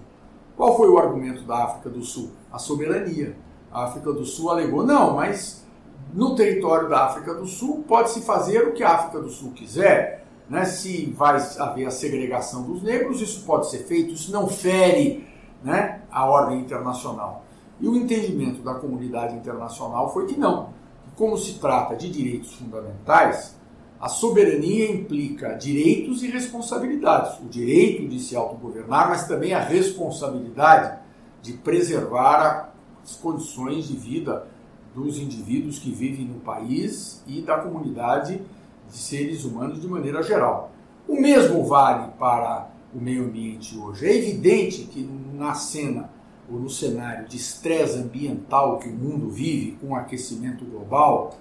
Qual 0.55 0.77
foi 0.77 0.87
o 0.87 0.97
argumento 0.97 1.43
da 1.43 1.65
África 1.65 1.89
do 1.89 2.01
Sul? 2.01 2.31
A 2.49 2.57
soberania. 2.57 3.35
A 3.69 3.85
África 3.85 4.13
do 4.13 4.23
Sul 4.23 4.49
alegou: 4.49 4.85
não, 4.85 5.15
mas 5.15 5.65
no 6.13 6.35
território 6.35 6.87
da 6.87 7.05
África 7.05 7.33
do 7.33 7.45
Sul 7.45 7.83
pode-se 7.87 8.21
fazer 8.21 8.67
o 8.67 8.73
que 8.73 8.83
a 8.83 8.91
África 8.91 9.19
do 9.19 9.29
Sul 9.29 9.51
quiser. 9.51 10.25
Né? 10.49 10.65
Se 10.65 11.11
vai 11.17 11.37
haver 11.59 11.85
a 11.85 11.91
segregação 11.91 12.63
dos 12.63 12.81
negros, 12.81 13.21
isso 13.21 13.45
pode 13.45 13.69
ser 13.69 13.79
feito, 13.79 14.13
isso 14.13 14.31
não 14.31 14.47
fere 14.47 15.27
né, 15.63 16.01
a 16.11 16.25
ordem 16.25 16.59
internacional. 16.59 17.45
E 17.81 17.87
o 17.87 17.95
entendimento 17.95 18.61
da 18.61 18.75
comunidade 18.75 19.35
internacional 19.35 20.13
foi 20.13 20.27
que 20.27 20.39
não. 20.39 20.69
Como 21.15 21.35
se 21.37 21.53
trata 21.59 21.95
de 21.95 22.09
direitos 22.09 22.53
fundamentais, 22.53 23.55
a 23.99 24.07
soberania 24.07 24.89
implica 24.91 25.55
direitos 25.55 26.23
e 26.23 26.27
responsabilidades. 26.27 27.39
O 27.39 27.45
direito 27.45 28.07
de 28.07 28.19
se 28.19 28.35
autogovernar, 28.35 29.09
mas 29.09 29.27
também 29.27 29.53
a 29.53 29.59
responsabilidade 29.59 30.99
de 31.41 31.53
preservar 31.53 32.73
as 33.03 33.15
condições 33.15 33.87
de 33.87 33.97
vida 33.97 34.47
dos 34.93 35.17
indivíduos 35.17 35.79
que 35.79 35.91
vivem 35.91 36.25
no 36.25 36.39
país 36.39 37.23
e 37.25 37.41
da 37.41 37.57
comunidade 37.57 38.41
de 38.89 38.97
seres 38.97 39.43
humanos 39.43 39.81
de 39.81 39.87
maneira 39.87 40.21
geral. 40.21 40.71
O 41.07 41.19
mesmo 41.19 41.65
vale 41.65 42.11
para 42.19 42.69
o 42.93 42.99
meio 42.99 43.23
ambiente 43.25 43.77
hoje. 43.77 44.05
É 44.05 44.15
evidente 44.15 44.83
que 44.83 45.07
na 45.33 45.53
cena 45.53 46.09
ou 46.51 46.59
no 46.59 46.69
cenário 46.69 47.27
de 47.27 47.37
estresse 47.37 47.97
ambiental 47.97 48.77
que 48.79 48.89
o 48.89 48.93
mundo 48.93 49.29
vive 49.29 49.77
com 49.79 49.89
o 49.89 49.95
aquecimento 49.95 50.65
global, 50.65 51.37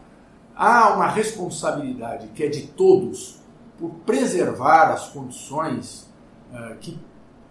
há 0.54 0.94
uma 0.94 1.08
responsabilidade 1.08 2.28
que 2.28 2.44
é 2.44 2.48
de 2.48 2.68
todos 2.68 3.40
por 3.78 3.90
preservar 4.06 4.92
as 4.92 5.08
condições 5.08 6.08
uh, 6.52 6.76
que, 6.78 6.98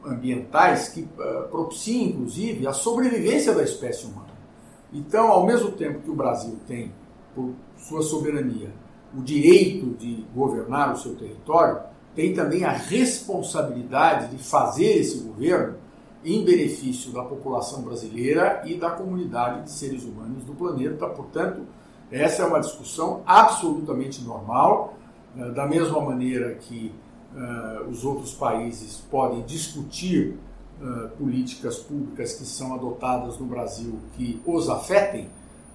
ambientais 0.06 0.90
que 0.90 1.02
uh, 1.02 1.50
propiciem, 1.50 2.10
inclusive, 2.10 2.68
a 2.68 2.72
sobrevivência 2.74 3.54
da 3.54 3.64
espécie 3.64 4.06
humana. 4.06 4.30
Então, 4.94 5.28
ao 5.28 5.46
mesmo 5.46 5.72
tempo 5.72 6.00
que 6.00 6.10
o 6.10 6.16
Brasil 6.16 6.58
tem, 6.66 6.94
por 7.36 7.54
sua 7.78 8.02
soberania, 8.02 8.72
o 9.16 9.22
direito 9.22 9.88
de 9.98 10.26
governar 10.34 10.94
o 10.94 10.98
seu 10.98 11.16
território, 11.16 11.82
tem 12.16 12.34
também 12.34 12.64
a 12.64 12.72
responsabilidade 12.72 14.36
de 14.36 14.44
fazer 14.44 14.98
esse 14.98 15.20
governo 15.20 15.76
em 16.24 16.44
benefício 16.44 17.12
da 17.12 17.24
população 17.24 17.82
brasileira 17.82 18.62
e 18.66 18.76
da 18.76 18.92
comunidade 18.92 19.64
de 19.64 19.72
seres 19.72 20.04
humanos 20.04 20.44
do 20.44 20.54
planeta. 20.54 21.08
Portanto, 21.08 21.62
essa 22.12 22.44
é 22.44 22.46
uma 22.46 22.60
discussão 22.60 23.22
absolutamente 23.26 24.22
normal, 24.22 24.96
né, 25.36 25.50
da 25.52 25.68
mesma 25.68 26.02
maneira 26.02 26.56
que 26.56 26.92
uh, 27.34 27.90
os 27.90 28.04
outros 28.04 28.34
países 28.34 28.98
podem 29.10 29.44
discutir 29.44 30.38
uh, 30.82 31.10
políticas 31.18 31.78
públicas 31.78 32.34
que 32.34 32.46
são 32.46 32.74
adotadas 32.74 33.38
no 33.38 33.46
Brasil 33.46 34.00
que 34.18 34.42
os 34.46 34.70
afetem, 34.70 35.30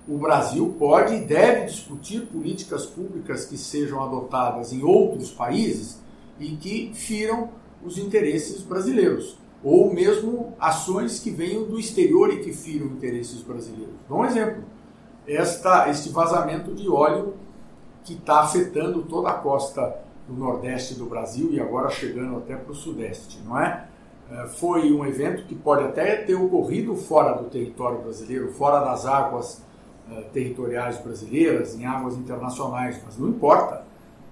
o 0.07 0.19
Brasil 0.19 0.75
pode 0.79 1.15
e 1.15 1.21
deve 1.21 1.67
discutir 1.67 2.27
políticas 2.27 2.85
públicas 2.85 3.47
que 3.47 3.57
sejam 3.57 4.03
adotadas 4.03 4.73
em 4.73 4.83
outros 4.83 5.31
países 5.31 5.99
e 6.39 6.51
que 6.57 6.93
firam 6.95 7.49
os 7.83 7.97
interesses 7.97 8.61
brasileiros, 8.63 9.37
ou 9.65 9.93
mesmo 9.93 10.55
ações 10.61 11.19
que 11.19 11.31
venham 11.31 11.65
do 11.65 11.81
exterior 11.81 12.33
e 12.33 12.41
que 12.41 12.53
firam 12.53 12.87
interesses 12.87 13.41
brasileiros. 13.41 13.95
Dá 14.09 14.15
um 14.15 14.25
exemplo: 14.25 14.63
esta, 15.27 15.89
este 15.89 16.11
vazamento 16.11 16.75
de 16.75 16.89
óleo 16.89 17.35
que 18.05 18.13
está 18.13 18.41
afetando 18.41 19.03
toda 19.03 19.31
a 19.31 19.35
costa 19.35 20.03
do 20.29 20.35
nordeste 20.35 20.95
do 20.95 21.07
Brasil 21.07 21.49
e 21.51 21.61
agora 21.61 21.89
chegando 21.89 22.37
até 22.37 22.55
para 22.55 22.73
o 22.73 22.75
sudeste, 22.75 23.41
não 23.45 23.59
é? 23.59 23.87
é? 24.31 24.47
Foi 24.49 24.93
um 24.93 25.05
evento 25.07 25.45
que 25.47 25.55
pode 25.55 25.85
até 25.85 26.17
ter 26.17 26.35
ocorrido 26.35 26.95
fora 26.95 27.33
do 27.35 27.49
território 27.49 28.01
brasileiro, 28.01 28.53
fora 28.53 28.81
das 28.81 29.07
águas 29.07 29.63
uh, 30.11 30.23
territoriais 30.33 30.99
brasileiras, 30.99 31.75
em 31.75 31.87
águas 31.87 32.17
internacionais, 32.17 33.01
mas 33.05 33.19
não 33.19 33.29
importa 33.29 33.85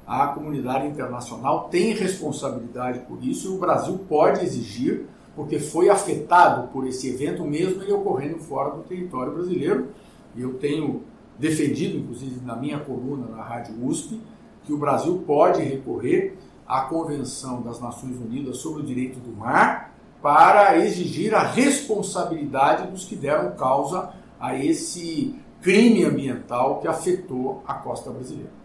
a 0.07 0.29
comunidade 0.29 0.87
internacional 0.87 1.69
tem 1.71 1.95
responsabilidade 1.95 3.01
por 3.01 3.23
isso 3.23 3.53
e 3.53 3.57
o 3.57 3.59
Brasil 3.59 3.99
pode 4.09 4.45
exigir, 4.45 5.07
porque 5.35 5.59
foi 5.59 5.89
afetado 5.89 6.69
por 6.69 6.87
esse 6.87 7.09
evento, 7.09 7.45
mesmo 7.45 7.83
ele 7.83 7.93
ocorrendo 7.93 8.39
fora 8.39 8.71
do 8.71 8.83
território 8.83 9.33
brasileiro. 9.33 9.89
E 10.35 10.43
eu 10.43 10.55
tenho 10.55 11.03
defendido, 11.39 11.99
inclusive 11.99 12.41
na 12.45 12.57
minha 12.57 12.79
coluna 12.79 13.27
na 13.29 13.43
Rádio 13.43 13.75
USP, 13.85 14.21
que 14.65 14.73
o 14.73 14.79
Brasil 14.79 15.23
pode 15.27 15.63
recorrer 15.63 16.37
à 16.67 16.83
Convenção 16.83 17.63
das 17.63 17.81
Nações 17.81 18.17
Unidas 18.17 18.59
sobre 18.59 18.83
o 18.83 18.87
Direito 18.87 19.19
do 19.19 19.37
Mar 19.37 19.93
para 20.23 20.79
exigir 20.79 21.35
a 21.35 21.43
responsabilidade 21.43 22.91
dos 22.91 23.05
que 23.05 23.17
deram 23.17 23.57
causa 23.57 24.11
a 24.39 24.57
esse 24.57 25.35
crime 25.61 26.05
ambiental 26.05 26.81
que 26.81 26.87
afetou 26.87 27.63
a 27.67 27.75
costa 27.75 28.11
brasileira. 28.11 28.62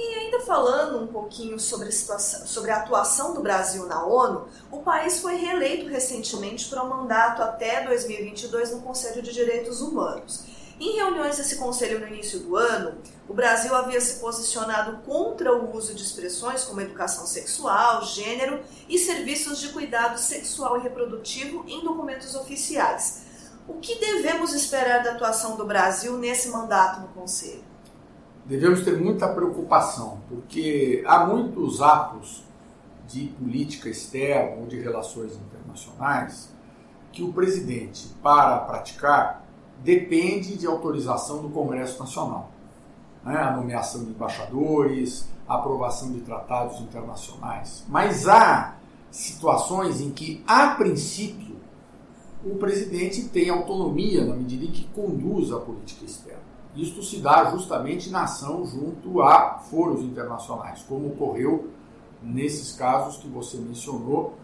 E 0.00 0.14
ainda 0.14 0.38
falando 0.38 1.02
um 1.02 1.08
pouquinho 1.08 1.58
sobre 1.58 1.88
a, 1.88 1.90
situação, 1.90 2.46
sobre 2.46 2.70
a 2.70 2.76
atuação 2.76 3.34
do 3.34 3.42
Brasil 3.42 3.84
na 3.86 4.06
ONU, 4.06 4.46
o 4.70 4.80
país 4.80 5.18
foi 5.18 5.34
reeleito 5.34 5.88
recentemente 5.88 6.68
para 6.68 6.84
um 6.84 6.88
mandato 6.88 7.42
até 7.42 7.84
2022 7.84 8.74
no 8.74 8.80
Conselho 8.82 9.20
de 9.20 9.32
Direitos 9.32 9.80
Humanos. 9.80 10.44
Em 10.78 10.94
reuniões 10.94 11.38
desse 11.38 11.56
conselho 11.56 11.98
no 11.98 12.06
início 12.06 12.38
do 12.38 12.54
ano, 12.54 12.96
o 13.28 13.34
Brasil 13.34 13.74
havia 13.74 14.00
se 14.00 14.20
posicionado 14.20 14.98
contra 14.98 15.52
o 15.52 15.76
uso 15.76 15.92
de 15.92 16.04
expressões 16.04 16.62
como 16.62 16.80
educação 16.80 17.26
sexual, 17.26 18.04
gênero 18.04 18.62
e 18.88 19.00
serviços 19.00 19.58
de 19.58 19.70
cuidado 19.70 20.16
sexual 20.16 20.78
e 20.78 20.82
reprodutivo 20.82 21.64
em 21.66 21.82
documentos 21.82 22.36
oficiais. 22.36 23.22
O 23.66 23.80
que 23.80 23.96
devemos 23.96 24.54
esperar 24.54 25.02
da 25.02 25.14
atuação 25.14 25.56
do 25.56 25.66
Brasil 25.66 26.16
nesse 26.16 26.50
mandato 26.50 27.00
no 27.00 27.08
Conselho? 27.08 27.67
Devemos 28.48 28.82
ter 28.82 28.98
muita 28.98 29.28
preocupação, 29.28 30.22
porque 30.26 31.04
há 31.06 31.26
muitos 31.26 31.82
atos 31.82 32.42
de 33.06 33.26
política 33.26 33.90
externa 33.90 34.62
ou 34.62 34.66
de 34.66 34.80
relações 34.80 35.34
internacionais 35.34 36.50
que 37.12 37.22
o 37.22 37.30
presidente, 37.30 38.08
para 38.22 38.56
praticar, 38.60 39.44
depende 39.84 40.56
de 40.56 40.66
autorização 40.66 41.42
do 41.42 41.50
Congresso 41.50 42.00
Nacional. 42.00 42.50
Né? 43.22 43.36
A 43.36 43.54
nomeação 43.54 44.02
de 44.04 44.12
embaixadores, 44.12 45.28
a 45.46 45.56
aprovação 45.56 46.10
de 46.12 46.20
tratados 46.20 46.80
internacionais. 46.80 47.84
Mas 47.86 48.26
há 48.26 48.76
situações 49.10 50.00
em 50.00 50.10
que, 50.10 50.42
a 50.46 50.68
princípio, 50.68 51.56
o 52.42 52.56
presidente 52.56 53.28
tem 53.28 53.50
autonomia 53.50 54.24
na 54.24 54.34
medida 54.34 54.64
em 54.64 54.70
que 54.70 54.84
conduz 54.84 55.52
a 55.52 55.58
política 55.58 56.06
externa. 56.06 56.47
Isto 56.78 57.02
se 57.02 57.18
dá 57.18 57.50
justamente 57.50 58.08
na 58.08 58.22
ação 58.22 58.64
junto 58.64 59.20
a 59.20 59.58
foros 59.58 60.00
internacionais, 60.00 60.84
como 60.88 61.08
ocorreu 61.08 61.70
nesses 62.22 62.72
casos 62.72 63.16
que 63.16 63.26
você 63.26 63.56
mencionou 63.56 64.34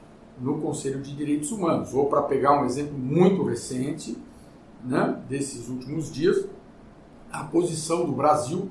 no 0.40 0.60
Conselho 0.60 1.00
de 1.00 1.14
Direitos 1.14 1.52
Humanos. 1.52 1.94
Ou 1.94 2.06
para 2.06 2.22
pegar 2.22 2.60
um 2.60 2.64
exemplo 2.64 2.98
muito 2.98 3.44
recente, 3.44 4.18
né, 4.84 5.22
desses 5.28 5.68
últimos 5.68 6.12
dias, 6.12 6.44
a 7.32 7.44
posição 7.44 8.04
do 8.04 8.12
Brasil 8.12 8.68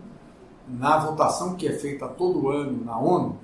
na 0.67 0.97
votação 0.97 1.55
que 1.55 1.65
é 1.65 1.71
feita 1.71 2.05
todo 2.07 2.49
ano 2.49 2.83
na 2.83 2.99
ONU, 2.99 3.37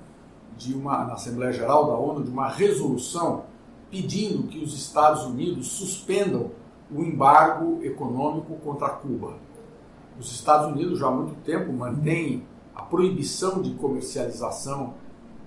de 0.54 0.74
uma, 0.74 1.02
na 1.06 1.14
Assembleia 1.14 1.52
Geral 1.52 1.86
da 1.86 1.94
ONU, 1.94 2.22
de 2.22 2.30
uma 2.30 2.46
resolução 2.46 3.44
pedindo 3.90 4.48
que 4.48 4.62
os 4.62 4.74
Estados 4.74 5.24
Unidos 5.24 5.68
suspendam 5.68 6.50
o 6.94 7.02
embargo 7.02 7.82
econômico 7.82 8.56
contra 8.56 8.90
Cuba. 8.90 9.36
Os 10.20 10.30
Estados 10.32 10.66
Unidos 10.70 10.98
já 10.98 11.06
há 11.06 11.10
muito 11.10 11.34
tempo 11.42 11.72
mantêm 11.72 12.46
a 12.74 12.82
proibição 12.82 13.62
de 13.62 13.72
comercialização 13.72 14.92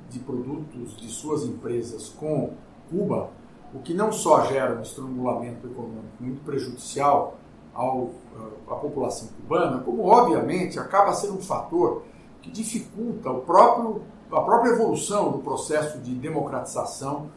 de 0.10 0.18
produtos 0.18 0.98
de 0.98 1.10
suas 1.10 1.44
empresas 1.44 2.10
com 2.10 2.53
Cuba, 2.89 3.30
o 3.72 3.80
que 3.80 3.94
não 3.94 4.12
só 4.12 4.46
gera 4.46 4.75
um 4.75 4.82
estrangulamento 4.82 5.68
econômico 5.68 6.18
muito 6.20 6.44
prejudicial 6.44 7.38
ao, 7.72 8.10
eh, 8.36 8.72
à 8.72 8.75
população 8.75 9.30
cubana, 9.30 9.80
como 9.80 10.08
obviamente 10.08 10.80
acaba 10.80 11.13
sendo 11.13 11.38
um 11.38 11.42
fator 11.42 12.01
que 12.42 12.50
dificulta 12.50 13.30
o 13.30 13.42
próprio, 13.42 14.01
a 14.32 14.42
própria 14.42 14.72
evolução 14.72 15.32
do 15.32 15.38
processo 15.38 16.00
de 16.00 16.15
democratização 16.15 17.30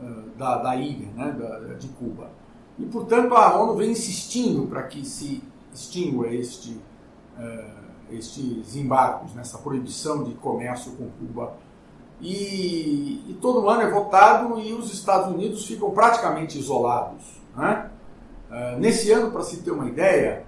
uh, 0.00 0.30
da, 0.36 0.58
da, 0.58 0.76
ilha, 0.76 1.08
né, 1.12 1.32
da, 1.32 1.74
de 1.74 1.88
Cuba. 1.88 2.30
E, 2.78 2.84
portanto, 2.84 3.34
a 3.34 3.60
ONU 3.60 3.76
vem 3.76 3.92
insistindo 3.92 4.66
para 4.66 4.82
que 4.82 5.04
se 5.04 5.42
extingua 5.72 6.28
este, 6.28 6.80
estes 8.10 8.76
embargos, 8.76 9.34
nessa 9.34 9.58
proibição 9.58 10.24
de 10.24 10.34
comércio 10.34 10.92
com 10.92 11.08
Cuba 11.10 11.54
e, 12.20 13.24
e, 13.28 13.38
todo 13.40 13.68
ano 13.68 13.82
é 13.82 13.90
votado 13.90 14.60
e 14.60 14.74
os 14.74 14.92
Estados 14.92 15.32
Unidos 15.32 15.64
ficam 15.66 15.90
praticamente 15.90 16.58
isolados. 16.58 17.40
Né? 17.56 17.90
Uh, 18.50 18.78
nesse 18.78 19.10
ano, 19.10 19.30
para 19.30 19.42
se 19.42 19.62
ter 19.62 19.70
uma 19.70 19.86
ideia, 19.86 20.44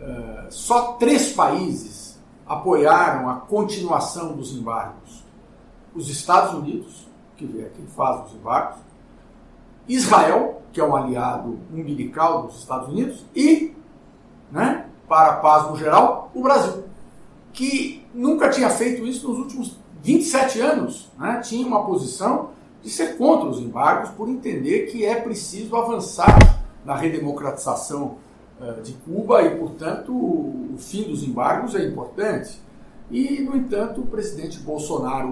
uh, 0.00 0.50
só 0.50 0.94
três 0.94 1.32
países 1.32 2.18
apoiaram 2.46 3.28
a 3.30 3.36
continuação 3.36 4.32
dos 4.32 4.52
embargos: 4.52 5.24
os 5.94 6.08
Estados 6.08 6.54
Unidos, 6.54 7.06
que 7.36 7.44
é 7.60 7.70
quem 7.74 7.86
faz 7.86 8.26
os 8.26 8.34
embargos, 8.34 8.80
Israel, 9.86 10.62
que 10.72 10.80
é 10.80 10.84
um 10.84 10.96
aliado 10.96 11.60
umbilical 11.72 12.46
dos 12.46 12.58
Estados 12.58 12.88
Unidos, 12.88 13.24
e, 13.34 13.71
né, 14.52 14.86
para 15.08 15.32
a 15.32 15.36
paz 15.36 15.70
no 15.70 15.76
geral, 15.76 16.30
o 16.34 16.42
Brasil, 16.42 16.84
que 17.52 18.06
nunca 18.14 18.50
tinha 18.50 18.70
feito 18.70 19.04
isso 19.06 19.28
nos 19.28 19.38
últimos 19.38 19.76
27 20.02 20.60
anos, 20.60 21.10
né, 21.18 21.40
tinha 21.42 21.66
uma 21.66 21.84
posição 21.84 22.50
de 22.82 22.90
ser 22.90 23.16
contra 23.16 23.48
os 23.48 23.58
embargos, 23.58 24.10
por 24.10 24.28
entender 24.28 24.86
que 24.86 25.04
é 25.04 25.14
preciso 25.14 25.76
avançar 25.76 26.36
na 26.84 26.96
redemocratização 26.96 28.16
uh, 28.60 28.82
de 28.82 28.92
Cuba 28.92 29.42
e, 29.42 29.56
portanto, 29.56 30.12
o, 30.12 30.74
fim 30.78 31.04
dos 31.04 31.22
embargos 31.22 31.74
é 31.76 31.84
importante. 31.84 32.60
E, 33.10 33.40
no 33.42 33.56
entanto, 33.56 34.00
o 34.00 34.06
presidente 34.06 34.58
Bolsonaro, 34.58 35.28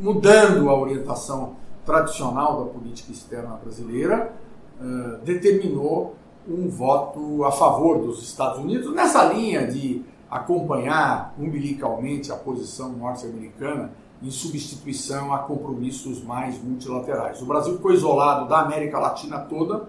mudando 0.00 0.68
a 0.68 0.78
orientação 0.78 1.56
tradicional 1.84 2.64
da 2.64 2.70
política 2.70 3.10
externa 3.10 3.56
brasileira, 3.56 4.32
uh, 4.80 5.24
determinou 5.24 6.14
um 6.48 6.68
voto 6.68 7.44
a 7.44 7.52
favor 7.52 7.98
dos 7.98 8.22
Estados 8.22 8.58
Unidos, 8.58 8.92
nessa 8.94 9.24
linha 9.24 9.66
de 9.66 10.04
acompanhar 10.30 11.34
umbilicalmente 11.38 12.32
a 12.32 12.36
posição 12.36 12.90
norte-americana 12.92 13.92
em 14.22 14.30
substituição 14.30 15.32
a 15.32 15.38
compromissos 15.38 16.22
mais 16.22 16.62
multilaterais. 16.62 17.42
O 17.42 17.46
Brasil 17.46 17.74
ficou 17.76 17.92
isolado 17.92 18.48
da 18.48 18.60
América 18.60 18.98
Latina 18.98 19.40
toda, 19.40 19.88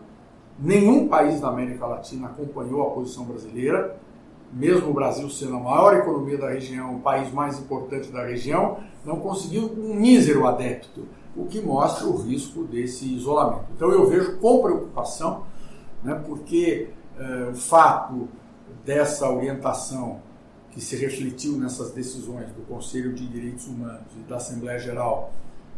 nenhum 0.60 1.08
país 1.08 1.40
da 1.40 1.50
América 1.50 1.86
Latina 1.86 2.28
acompanhou 2.28 2.82
a 2.82 2.92
posição 2.92 3.26
brasileira, 3.26 3.98
mesmo 4.52 4.90
o 4.90 4.94
Brasil 4.94 5.30
sendo 5.30 5.56
a 5.58 5.60
maior 5.60 5.96
economia 5.96 6.38
da 6.38 6.50
região, 6.50 6.96
o 6.96 7.00
país 7.00 7.32
mais 7.32 7.60
importante 7.60 8.12
da 8.12 8.24
região, 8.24 8.78
não 9.06 9.20
conseguiu 9.20 9.72
um 9.78 9.96
mísero 9.96 10.46
adepto, 10.46 11.06
o 11.36 11.46
que 11.46 11.60
mostra 11.62 12.06
o 12.08 12.18
risco 12.18 12.64
desse 12.64 13.06
isolamento. 13.06 13.66
Então 13.76 13.92
eu 13.92 14.08
vejo 14.08 14.38
com 14.38 14.62
preocupação, 14.62 15.44
né, 16.04 16.22
porque 16.26 16.90
eh, 17.18 17.50
o 17.52 17.56
fato 17.56 18.28
dessa 18.84 19.30
orientação 19.30 20.22
que 20.72 20.82
se 20.82 20.96
refletiu 20.96 21.54
nessas 21.58 21.92
decisões 21.92 22.52
do 22.52 22.62
Conselho 22.64 23.14
de 23.14 23.28
Direitos 23.28 23.68
Humanos 23.68 24.08
e 24.18 24.22
da 24.22 24.38
Assembleia 24.38 24.80
Geral 24.80 25.32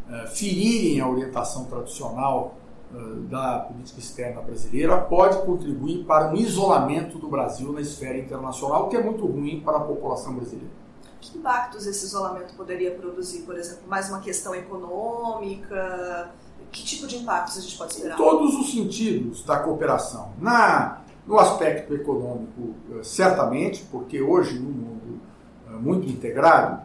uh, 0.10 0.28
ferirem 0.30 1.02
a 1.02 1.10
orientação 1.10 1.66
tradicional 1.66 2.56
uh, 2.94 3.22
da 3.24 3.60
política 3.60 4.00
externa 4.00 4.42
brasileira, 4.42 4.98
pode 4.98 5.46
contribuir 5.46 6.06
para 6.06 6.32
um 6.32 6.36
isolamento 6.36 7.20
do 7.20 7.28
Brasil 7.28 7.74
na 7.74 7.82
esfera 7.82 8.18
internacional, 8.18 8.88
que 8.88 8.96
é 8.96 9.04
muito 9.04 9.26
ruim 9.26 9.60
para 9.60 9.78
a 9.78 9.82
população 9.82 10.34
brasileira. 10.34 10.72
Que 11.20 11.38
impactos 11.38 11.86
esse 11.86 12.06
isolamento 12.06 12.56
poderia 12.56 12.92
produzir, 12.92 13.42
por 13.42 13.58
exemplo? 13.58 13.84
Mais 13.88 14.08
uma 14.10 14.22
questão 14.22 14.56
econômica? 14.56 16.32
Que 16.72 16.84
tipo 16.84 17.08
de 17.08 17.18
impactos 17.18 17.58
a 17.58 17.62
gente 17.62 17.78
pode 17.78 17.94
esperar? 17.94 18.14
Em 18.14 18.18
todos 18.18 18.56
os 18.56 18.72
sentidos 18.72 19.44
da 19.44 19.60
cooperação. 19.60 20.34
Na 20.40 21.06
no 21.26 21.40
aspecto 21.40 21.94
econômico, 21.94 22.76
eh, 22.92 23.04
certamente, 23.04 23.84
porque 23.92 24.22
hoje, 24.22 24.60
num 24.60 24.72
mundo 24.72 25.20
eh, 25.68 25.72
muito 25.72 26.08
integrado, 26.08 26.82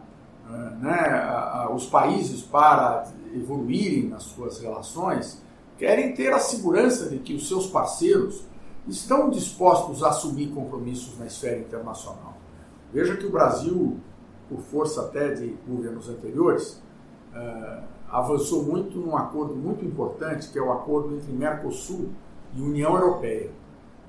eh, 0.49 0.75
né, 0.79 1.67
os 1.73 1.85
países, 1.85 2.41
para 2.41 3.05
evoluírem 3.33 4.09
nas 4.09 4.23
suas 4.23 4.59
relações, 4.59 5.41
querem 5.77 6.13
ter 6.13 6.33
a 6.33 6.39
segurança 6.39 7.09
de 7.09 7.19
que 7.19 7.33
os 7.33 7.47
seus 7.47 7.67
parceiros 7.67 8.43
estão 8.87 9.29
dispostos 9.29 10.03
a 10.03 10.09
assumir 10.09 10.47
compromissos 10.47 11.17
na 11.19 11.27
esfera 11.27 11.59
internacional. 11.59 12.35
Veja 12.91 13.15
que 13.15 13.25
o 13.25 13.31
Brasil, 13.31 13.97
por 14.49 14.59
força 14.59 15.01
até 15.01 15.29
de 15.29 15.55
governos 15.67 16.09
anteriores, 16.09 16.81
avançou 18.11 18.63
muito 18.63 18.99
num 18.99 19.15
acordo 19.15 19.55
muito 19.55 19.85
importante, 19.85 20.49
que 20.49 20.59
é 20.59 20.61
o 20.61 20.71
acordo 20.71 21.15
entre 21.15 21.31
Mercosul 21.31 22.09
e 22.53 22.61
União 22.61 22.93
Europeia. 22.93 23.49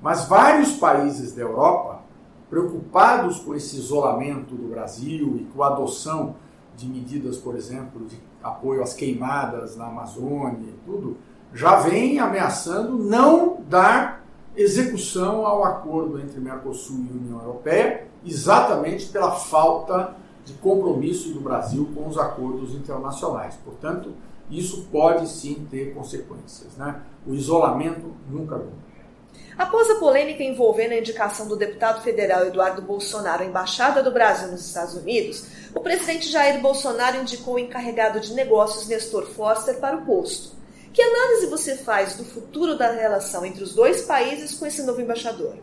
Mas 0.01 0.25
vários 0.27 0.73
países 0.73 1.33
da 1.33 1.41
Europa, 1.41 2.01
preocupados 2.49 3.39
com 3.39 3.55
esse 3.55 3.77
isolamento 3.77 4.53
do 4.53 4.67
Brasil 4.67 5.37
e 5.37 5.45
com 5.45 5.63
a 5.63 5.67
adoção 5.67 6.35
de 6.75 6.87
medidas, 6.87 7.37
por 7.37 7.55
exemplo, 7.55 8.05
de 8.05 8.19
apoio 8.43 8.83
às 8.83 8.93
queimadas 8.93 9.77
na 9.77 9.87
Amazônia 9.87 10.67
e 10.67 10.79
tudo, 10.85 11.17
já 11.53 11.77
vêm 11.77 12.19
ameaçando 12.19 12.97
não 12.97 13.61
dar 13.69 14.25
execução 14.55 15.45
ao 15.45 15.63
acordo 15.63 16.19
entre 16.19 16.39
Mercosul 16.39 16.97
e 17.09 17.17
União 17.17 17.39
Europeia, 17.39 18.07
exatamente 18.25 19.07
pela 19.07 19.31
falta 19.31 20.15
de 20.45 20.53
compromisso 20.53 21.29
do 21.29 21.39
Brasil 21.39 21.89
com 21.95 22.07
os 22.07 22.17
acordos 22.17 22.73
internacionais. 22.73 23.55
Portanto, 23.63 24.13
isso 24.49 24.87
pode 24.91 25.27
sim 25.27 25.67
ter 25.69 25.93
consequências. 25.93 26.75
Né? 26.77 27.01
O 27.25 27.33
isolamento 27.33 28.13
nunca 28.29 28.57
bom. 28.57 28.83
Após 29.57 29.89
a 29.89 29.95
polêmica 29.95 30.43
envolvendo 30.43 30.93
a 30.93 30.97
indicação 30.97 31.47
do 31.47 31.55
deputado 31.55 32.01
federal 32.01 32.45
Eduardo 32.45 32.81
Bolsonaro 32.81 33.43
à 33.43 33.45
Embaixada 33.45 34.01
do 34.01 34.11
Brasil 34.11 34.49
nos 34.49 34.65
Estados 34.65 34.95
Unidos, 34.95 35.45
o 35.75 35.79
presidente 35.79 36.29
Jair 36.29 36.59
Bolsonaro 36.59 37.17
indicou 37.17 37.55
o 37.55 37.59
encarregado 37.59 38.19
de 38.19 38.33
negócios 38.33 38.87
Nestor 38.87 39.25
Foster 39.27 39.79
para 39.79 39.97
o 39.97 40.05
posto. 40.05 40.55
Que 40.91 41.01
análise 41.01 41.47
você 41.47 41.75
faz 41.75 42.15
do 42.15 42.23
futuro 42.23 42.77
da 42.77 42.91
relação 42.91 43.45
entre 43.45 43.63
os 43.63 43.73
dois 43.73 44.03
países 44.03 44.55
com 44.55 44.65
esse 44.65 44.83
novo 44.83 45.01
embaixador? 45.01 45.55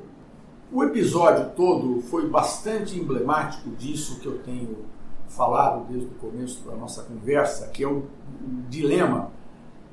O 0.72 0.84
episódio 0.84 1.50
todo 1.56 2.00
foi 2.02 2.28
bastante 2.28 2.96
emblemático 2.96 3.70
disso 3.70 4.20
que 4.20 4.26
eu 4.26 4.38
tenho 4.38 4.84
falado 5.26 5.84
desde 5.88 6.06
o 6.06 6.14
começo 6.14 6.64
da 6.64 6.76
nossa 6.76 7.02
conversa, 7.02 7.66
que 7.68 7.82
é 7.82 7.88
o, 7.88 7.98
o 7.98 8.62
dilema 8.68 9.32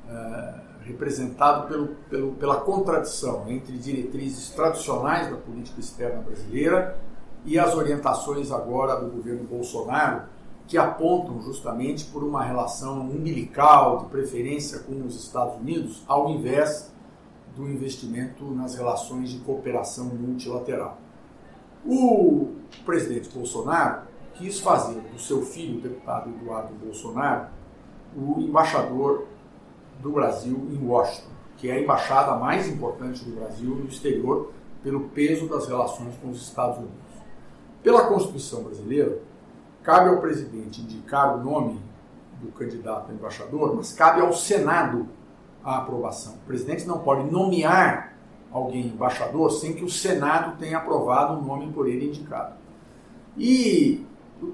uh, 0.08 0.62
representado 0.82 1.68
pelo, 1.68 1.88
pelo, 2.10 2.32
pela 2.34 2.58
contradição 2.58 3.46
entre 3.48 3.76
diretrizes 3.76 4.52
tradicionais 4.52 5.32
da 5.32 5.38
política 5.38 5.80
externa 5.80 6.22
brasileira 6.22 6.96
e 7.44 7.58
as 7.58 7.74
orientações 7.74 8.52
agora 8.52 8.98
do 8.98 9.10
governo 9.10 9.46
Bolsonaro, 9.46 10.26
que 10.68 10.78
apontam 10.78 11.42
justamente 11.42 12.06
por 12.06 12.24
uma 12.24 12.44
relação 12.44 13.02
umbilical, 13.02 14.04
de 14.04 14.06
preferência 14.10 14.80
com 14.80 15.04
os 15.08 15.16
Estados 15.16 15.56
Unidos, 15.60 16.04
ao 16.08 16.30
invés 16.30 16.92
do 17.58 17.67
investimento 17.67 18.46
nas 18.52 18.76
relações 18.76 19.30
de 19.30 19.39
cooperação 19.39 20.06
multilateral. 20.06 21.00
O 21.84 22.54
presidente 22.86 23.30
Bolsonaro 23.30 24.04
quis 24.36 24.60
fazer 24.60 25.02
do 25.02 25.20
seu 25.20 25.41
filho, 25.41 25.80
o 25.80 25.82
deputado 25.82 26.30
Eduardo 26.30 26.74
Bolsonaro, 26.76 27.48
o 28.15 28.39
embaixador 28.39 29.26
do 30.00 30.12
Brasil 30.12 30.67
em 30.72 30.86
Washington, 30.86 31.32
que 31.58 31.70
é 31.70 31.74
a 31.74 31.82
embaixada 31.82 32.36
mais 32.36 32.67
importante 32.67 33.26
do 33.26 33.36
Brasil 33.36 33.76
no 33.76 33.88
exterior 33.88 34.52
pelo 34.84 35.10
peso 35.10 35.48
das 35.48 35.67
relações 35.67 36.15
com 36.22 36.30
os 36.30 36.41
Estados 36.43 36.78
Unidos. 36.78 36.96
Pela 37.82 38.08
Constituição 38.08 38.63
brasileira, 38.63 39.20
cabe 39.82 40.10
ao 40.10 40.22
presidente 40.22 40.82
indicar 40.82 41.36
o 41.36 41.43
nome 41.43 41.82
do 42.39 42.52
candidato 42.52 43.10
a 43.10 43.13
embaixador, 43.13 43.76
mas 43.76 43.93
cabe 43.93 44.22
ao 44.22 44.32
Senado 44.32 45.08
a 45.67 45.80
aprovação. 45.80 46.36
O 46.36 46.47
presidente 46.47 46.88
não 46.88 46.99
pode 46.99 47.30
nomear 47.30 48.13
alguém 48.49 48.88
embaixador 48.88 49.51
sem 49.51 49.73
que 49.73 49.84
o 49.84 49.89
Senado 49.89 50.58
tenha 50.58 50.77
aprovado 50.77 51.38
o 51.38 51.45
nome 51.45 51.69
por 51.73 51.89
ele 51.89 52.08
indicado. 52.08 52.53
E 53.38 54.06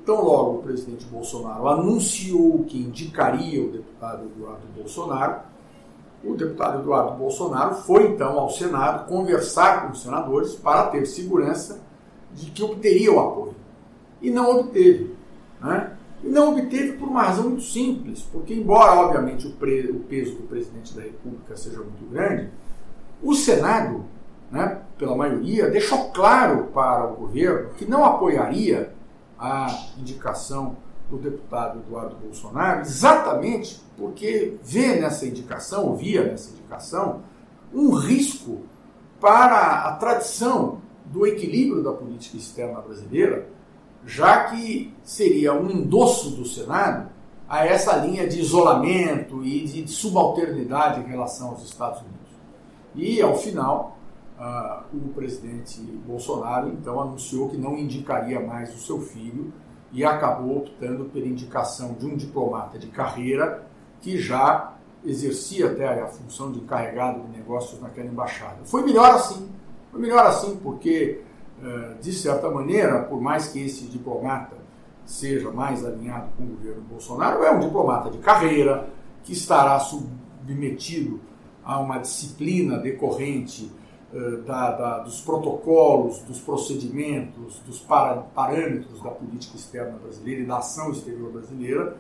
tão 0.06 0.24
logo 0.24 0.58
o 0.58 0.64
presidente 0.64 1.06
Bolsonaro 1.06 1.68
anunciou 1.68 2.64
que 2.64 2.80
indicaria 2.80 3.64
o 3.64 3.72
deputado 3.72 4.26
Eduardo 4.26 4.66
Bolsonaro, 4.76 5.42
o 6.24 6.34
deputado 6.34 6.80
Eduardo 6.80 7.16
Bolsonaro 7.16 7.76
foi 7.76 8.08
então 8.08 8.40
ao 8.40 8.50
Senado 8.50 9.06
conversar 9.08 9.86
com 9.86 9.92
os 9.92 10.02
senadores 10.02 10.56
para 10.56 10.88
ter 10.88 11.06
segurança 11.06 11.80
de 12.34 12.50
que 12.50 12.64
obteria 12.64 13.14
o 13.14 13.20
apoio. 13.20 13.56
E 14.20 14.32
não 14.32 14.50
obteve. 14.50 15.16
Né? 15.62 15.96
E 16.24 16.30
não 16.30 16.54
obteve 16.54 16.94
por 16.94 17.10
uma 17.10 17.24
razão 17.24 17.50
muito 17.50 17.64
simples, 17.64 18.22
porque, 18.32 18.54
embora, 18.54 18.94
obviamente, 18.94 19.46
o, 19.46 19.52
pre, 19.52 19.92
o 19.92 20.00
peso 20.00 20.36
do 20.36 20.44
presidente 20.44 20.94
da 20.96 21.02
República 21.02 21.58
seja 21.58 21.80
muito 21.80 22.10
grande, 22.10 22.50
o 23.22 23.34
Senado, 23.34 24.06
né, 24.50 24.82
pela 24.98 25.16
maioria, 25.16 25.70
deixou 25.70 26.12
claro 26.12 26.68
para 26.74 27.12
o 27.12 27.16
governo 27.16 27.72
que 27.72 27.86
não 27.86 28.06
apoiaria 28.06 28.94
a 29.38 29.68
indicação 29.98 30.78
do 31.10 31.18
deputado 31.18 31.80
Eduardo 31.80 32.16
Bolsonaro, 32.16 32.82
exatamente 32.82 33.82
porque 33.98 34.58
vê 34.64 35.00
nessa 35.00 35.26
indicação, 35.26 35.88
ou 35.88 35.98
via 35.98 36.24
nessa 36.24 36.52
indicação, 36.52 37.22
um 37.74 37.92
risco 37.94 38.62
para 39.20 39.90
a 39.90 39.96
tradição 39.98 40.82
do 41.06 41.28
equilíbrio 41.28 41.84
da 41.84 41.92
política 41.92 42.38
externa 42.38 42.80
brasileira, 42.82 43.48
já 44.06 44.46
que 44.46 44.94
seria 45.04 45.54
um 45.54 45.70
endosso 45.70 46.32
do 46.32 46.46
Senado 46.46 47.10
a 47.48 47.66
essa 47.66 47.96
linha 47.98 48.28
de 48.28 48.40
isolamento 48.40 49.44
e 49.44 49.66
de 49.66 49.88
subalternidade 49.88 51.02
em 51.02 51.04
relação 51.04 51.50
aos 51.50 51.64
Estados 51.64 52.02
Unidos. 52.02 52.14
E, 52.96 53.22
ao 53.22 53.36
final, 53.36 53.98
uh, 54.40 54.84
o 54.96 55.10
presidente 55.14 55.80
Bolsonaro 55.82 56.70
então 56.70 57.00
anunciou 57.00 57.50
que 57.50 57.58
não 57.58 57.78
indicaria 57.78 58.40
mais 58.40 58.74
o 58.74 58.80
seu 58.80 59.00
filho 59.02 59.52
e 59.92 60.04
acabou 60.04 60.58
optando 60.58 61.06
pela 61.06 61.28
indicação 61.28 61.94
de 61.94 62.06
um 62.06 62.16
diplomata 62.16 62.80
de 62.80 62.88
carreira 62.88 63.64
que 64.02 64.18
já 64.18 64.74
exercia 65.06 65.68
até 65.68 66.02
a 66.02 66.08
função 66.08 66.52
de 66.52 66.60
encarregado 66.60 67.22
de 67.22 67.38
negócios 67.38 67.80
naquela 67.82 68.08
embaixada. 68.08 68.58
Foi 68.66 68.84
melhor 68.84 69.12
assim. 69.12 69.50
Foi 69.92 70.02
melhor 70.02 70.26
assim 70.26 70.56
porque, 70.58 71.22
de 72.02 72.12
certa 72.12 72.50
maneira, 72.50 73.04
por 73.04 73.22
mais 73.22 73.48
que 73.48 73.64
esse 73.64 73.86
diplomata 73.86 74.58
seja 75.06 75.52
mais 75.52 75.86
alinhado 75.86 76.30
com 76.38 76.44
o 76.44 76.48
governo 76.48 76.82
Bolsonaro, 76.82 77.44
é 77.44 77.52
um 77.52 77.60
diplomata 77.60 78.10
de 78.10 78.18
carreira 78.18 78.90
que 79.24 79.34
estará 79.34 79.80
submetido 79.80 81.20
a 81.64 81.80
uma 81.80 81.98
disciplina 81.98 82.78
decorrente 82.78 83.72
eh, 84.14 84.38
da, 84.46 84.72
da, 84.72 85.00
dos 85.00 85.22
protocolos, 85.22 86.20
dos 86.20 86.40
procedimentos, 86.40 87.60
dos 87.66 87.80
para, 87.80 88.18
parâmetros 88.18 89.02
da 89.02 89.10
política 89.10 89.56
externa 89.56 89.98
brasileira 89.98 90.42
e 90.42 90.46
da 90.46 90.58
ação 90.58 90.92
exterior 90.92 91.32
brasileira, 91.32 91.98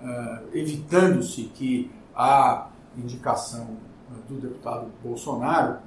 uh, 0.00 0.56
evitando-se 0.56 1.42
que 1.54 1.90
a 2.14 2.70
indicação 2.96 3.76
do 4.26 4.36
deputado 4.36 4.90
Bolsonaro 5.02 5.78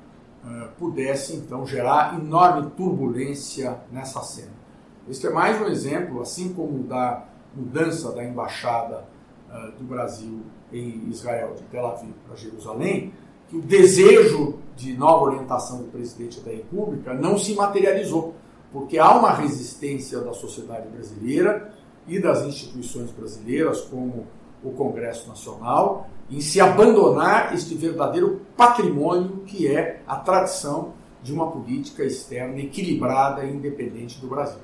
pudesse 0.77 1.35
então 1.35 1.65
gerar 1.65 2.19
enorme 2.19 2.69
turbulência 2.71 3.79
nessa 3.91 4.21
cena. 4.21 4.51
Este 5.09 5.27
é 5.27 5.29
mais 5.29 5.61
um 5.61 5.65
exemplo, 5.65 6.21
assim 6.21 6.53
como 6.53 6.83
da 6.83 7.25
mudança 7.55 8.11
da 8.11 8.23
embaixada 8.23 9.05
do 9.77 9.83
Brasil 9.85 10.41
em 10.71 11.09
Israel, 11.09 11.53
de 11.55 11.63
Tel 11.63 11.85
Aviv 11.85 12.13
para 12.25 12.35
Jerusalém, 12.35 13.13
que 13.47 13.55
o 13.57 13.61
desejo 13.61 14.59
de 14.75 14.97
nova 14.97 15.25
orientação 15.25 15.77
do 15.77 15.85
presidente 15.85 16.39
da 16.39 16.51
República 16.51 17.13
não 17.13 17.37
se 17.37 17.53
materializou, 17.53 18.33
porque 18.71 18.97
há 18.97 19.15
uma 19.15 19.31
resistência 19.31 20.19
da 20.19 20.33
sociedade 20.33 20.87
brasileira 20.89 21.71
e 22.07 22.19
das 22.19 22.43
instituições 22.43 23.11
brasileiras, 23.11 23.81
como 23.81 24.25
o 24.63 24.71
Congresso 24.71 25.27
Nacional, 25.27 26.09
em 26.29 26.41
se 26.41 26.59
abandonar 26.59 27.53
este 27.53 27.75
verdadeiro 27.75 28.41
patrimônio 28.55 29.43
que 29.45 29.67
é 29.67 30.01
a 30.07 30.15
tradição 30.15 30.93
de 31.21 31.33
uma 31.33 31.51
política 31.51 32.03
externa 32.03 32.59
equilibrada 32.59 33.43
e 33.45 33.53
independente 33.53 34.19
do 34.19 34.27
Brasil. 34.27 34.61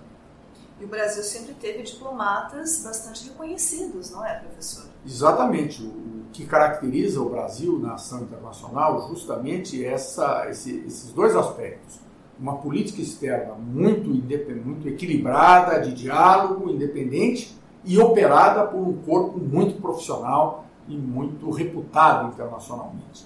E 0.80 0.86
o 0.86 0.88
Brasil 0.88 1.24
sempre 1.24 1.54
teve 1.56 1.84
diplomatas 1.84 2.84
bastante 2.84 3.30
reconhecidos, 3.30 4.12
não 4.12 4.26
é, 4.26 4.40
professor? 4.40 4.86
Exatamente. 5.06 5.84
O 5.84 6.26
que 6.32 6.46
caracteriza 6.46 7.22
o 7.22 7.30
Brasil 7.30 7.78
na 7.80 7.96
ação 7.96 8.22
internacional 8.22 9.08
justamente 9.10 9.84
essa, 9.84 10.48
esse, 10.50 10.84
esses 10.88 11.12
dois 11.12 11.36
aspectos. 11.36 12.00
Uma 12.40 12.58
política 12.58 13.02
externa 13.02 13.56
muito, 13.56 14.10
muito 14.10 14.88
equilibrada, 14.88 15.82
de 15.82 15.94
diálogo, 15.94 16.70
independente 16.70 17.59
e 17.84 17.98
operada 17.98 18.66
por 18.66 18.80
um 18.80 18.94
corpo 18.94 19.40
muito 19.40 19.82
profissional 19.82 20.66
e 20.88 20.96
muito 20.96 21.50
reputado 21.52 22.34
internacionalmente. 22.34 23.26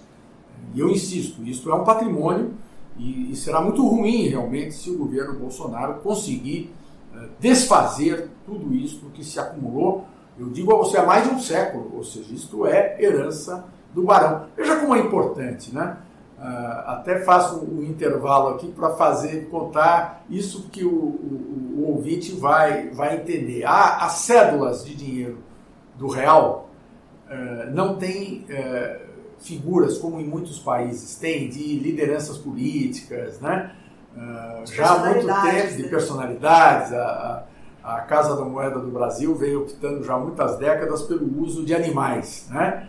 E 0.74 0.80
eu 0.80 0.90
insisto, 0.90 1.44
isso 1.44 1.70
é 1.70 1.76
um 1.76 1.84
patrimônio 1.84 2.54
e, 2.98 3.32
e 3.32 3.36
será 3.36 3.62
muito 3.62 3.86
ruim 3.88 4.28
realmente 4.28 4.76
se 4.76 4.90
o 4.90 4.98
governo 4.98 5.40
Bolsonaro 5.40 5.96
conseguir 5.96 6.74
desfazer 7.40 8.30
tudo 8.46 8.74
isso 8.74 9.06
que 9.14 9.24
se 9.24 9.40
acumulou, 9.40 10.06
eu 10.38 10.50
digo 10.50 10.74
a 10.74 10.78
você, 10.78 10.98
há 10.98 11.06
mais 11.06 11.28
de 11.28 11.34
um 11.34 11.40
século, 11.40 11.92
ou 11.96 12.04
seja, 12.04 12.34
isto 12.34 12.66
é 12.66 12.98
herança 13.00 13.66
do 13.94 14.04
barão. 14.04 14.48
Veja 14.58 14.78
como 14.78 14.96
é 14.96 15.00
importante, 15.00 15.74
né? 15.74 15.98
Uh, 16.38 16.90
até 16.90 17.20
faço 17.20 17.64
um 17.64 17.84
intervalo 17.84 18.50
aqui 18.50 18.68
para 18.72 18.90
fazer 18.96 19.48
contar 19.50 20.26
isso 20.30 20.68
que 20.70 20.84
o, 20.84 20.90
o, 20.90 21.76
o, 21.78 21.92
ouvinte 21.92 22.34
vai, 22.34 22.90
vai 22.90 23.16
entender. 23.16 23.64
Ah, 23.64 24.06
as 24.06 24.14
cédulas 24.14 24.84
de 24.84 24.94
dinheiro 24.96 25.38
do 25.96 26.08
real 26.08 26.70
uh, 27.30 27.72
não 27.74 27.96
tem 27.98 28.46
uh, 28.50 29.00
figuras 29.40 29.98
como 29.98 30.20
em 30.20 30.26
muitos 30.26 30.60
países 30.60 31.16
tem 31.16 31.48
de 31.48 31.80
lideranças 31.80 32.38
políticas, 32.38 33.40
né? 33.40 33.74
Já 34.66 34.94
há 34.94 35.00
muito 35.00 35.26
tempo 35.26 35.78
de 35.78 35.84
personalidades. 35.84 36.94
A, 36.94 37.46
a, 37.84 38.02
Casa 38.02 38.36
da 38.36 38.46
Moeda 38.46 38.80
do 38.80 38.92
Brasil 38.92 39.36
veio 39.36 39.62
optando 39.62 40.04
já 40.04 40.14
há 40.14 40.20
muitas 40.20 40.58
décadas 40.58 41.02
pelo 41.04 41.42
uso 41.42 41.66
de 41.66 41.74
animais. 41.74 42.48
Né? 42.50 42.88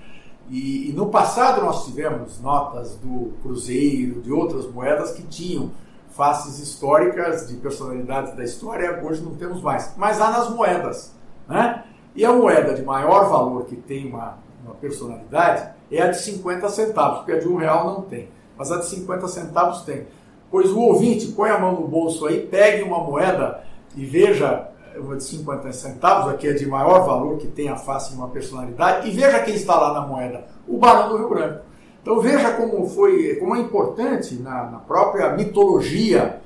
E, 0.51 0.91
e, 0.91 0.93
no 0.93 1.07
passado 1.07 1.63
nós 1.63 1.87
tivemos 1.87 2.41
notas 2.41 2.97
do 2.97 3.33
Cruzeiro, 3.43 4.21
de 4.21 4.31
outras 4.33 4.71
moedas 4.71 5.13
que 5.13 5.23
tinham 5.23 5.71
faces 6.11 6.59
históricas 6.59 7.49
de 7.49 7.55
personalidades 7.57 8.37
da 8.37 8.45
história, 8.45 9.03
hoje 9.03 9.23
não 9.23 9.35
temos 9.35 9.63
mais. 9.63 9.95
Mas 9.97 10.21
há 10.21 10.31
nas 10.31 10.51
moedas. 10.51 11.13
Né? 11.49 11.83
E 12.15 12.25
a 12.25 12.33
moeda 12.33 12.75
de 12.75 12.83
maior 12.83 13.29
valor 13.29 13.65
que 13.65 13.75
tem 13.75 14.07
uma, 14.07 14.39
uma 14.65 14.75
personalidade 14.75 15.69
é 15.91 16.03
a 16.03 16.09
de 16.09 16.21
50 16.21 16.69
centavos, 16.69 17.19
porque 17.19 17.33
a 17.33 17.41
de 17.41 17.49
um 17.49 17.57
real 17.57 17.87
não 17.87 18.03
tem. 18.03 18.29
Mas 18.57 18.71
a 18.71 18.79
de 18.79 18.87
50 18.87 19.27
centavos 19.29 19.83
tem. 19.83 20.07
Pois 20.51 20.71
o 20.71 20.79
ouvinte 20.79 21.27
põe 21.33 21.51
a 21.51 21.59
mão 21.59 21.81
no 21.81 21.89
bolso 21.89 22.27
aí, 22.27 22.47
pegue 22.47 22.83
uma 22.83 22.99
moeda 22.99 23.65
e 23.97 24.05
veja 24.05 24.69
uma 24.99 25.17
de 25.17 25.25
50 25.25 25.73
centavos, 25.73 26.33
aqui 26.33 26.49
é 26.49 26.53
de 26.53 26.67
maior 26.67 27.05
valor, 27.05 27.39
que 27.39 27.47
tem 27.47 27.69
a 27.69 27.77
face 27.77 28.11
de 28.11 28.17
uma 28.17 28.29
personalidade, 28.29 29.09
e 29.09 29.11
veja 29.11 29.43
quem 29.43 29.55
está 29.55 29.79
lá 29.79 29.93
na 29.93 30.07
moeda, 30.07 30.47
o 30.67 30.79
Barão 30.79 31.09
do 31.09 31.17
Rio 31.19 31.29
Branco. 31.29 31.65
Então 32.03 32.21
veja 32.21 32.53
como 32.53 32.87
foi, 32.87 33.37
como 33.37 33.57
é 33.57 33.61
importante 33.61 34.35
na, 34.35 34.71
na 34.71 34.79
própria 34.79 35.31
mitologia 35.31 36.43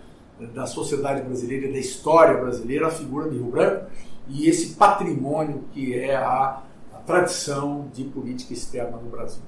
da 0.55 0.67
sociedade 0.67 1.23
brasileira 1.23 1.73
da 1.73 1.79
história 1.79 2.41
brasileira 2.41 2.87
a 2.87 2.91
figura 2.91 3.29
de 3.29 3.37
Rio 3.37 3.51
Branco 3.51 3.87
e 4.29 4.49
esse 4.49 4.77
patrimônio 4.77 5.65
que 5.73 5.99
é 5.99 6.15
a, 6.15 6.63
a 6.95 6.99
tradição 7.05 7.89
de 7.93 8.05
política 8.05 8.53
externa 8.53 8.99
no 8.99 9.11
Brasil. 9.11 9.43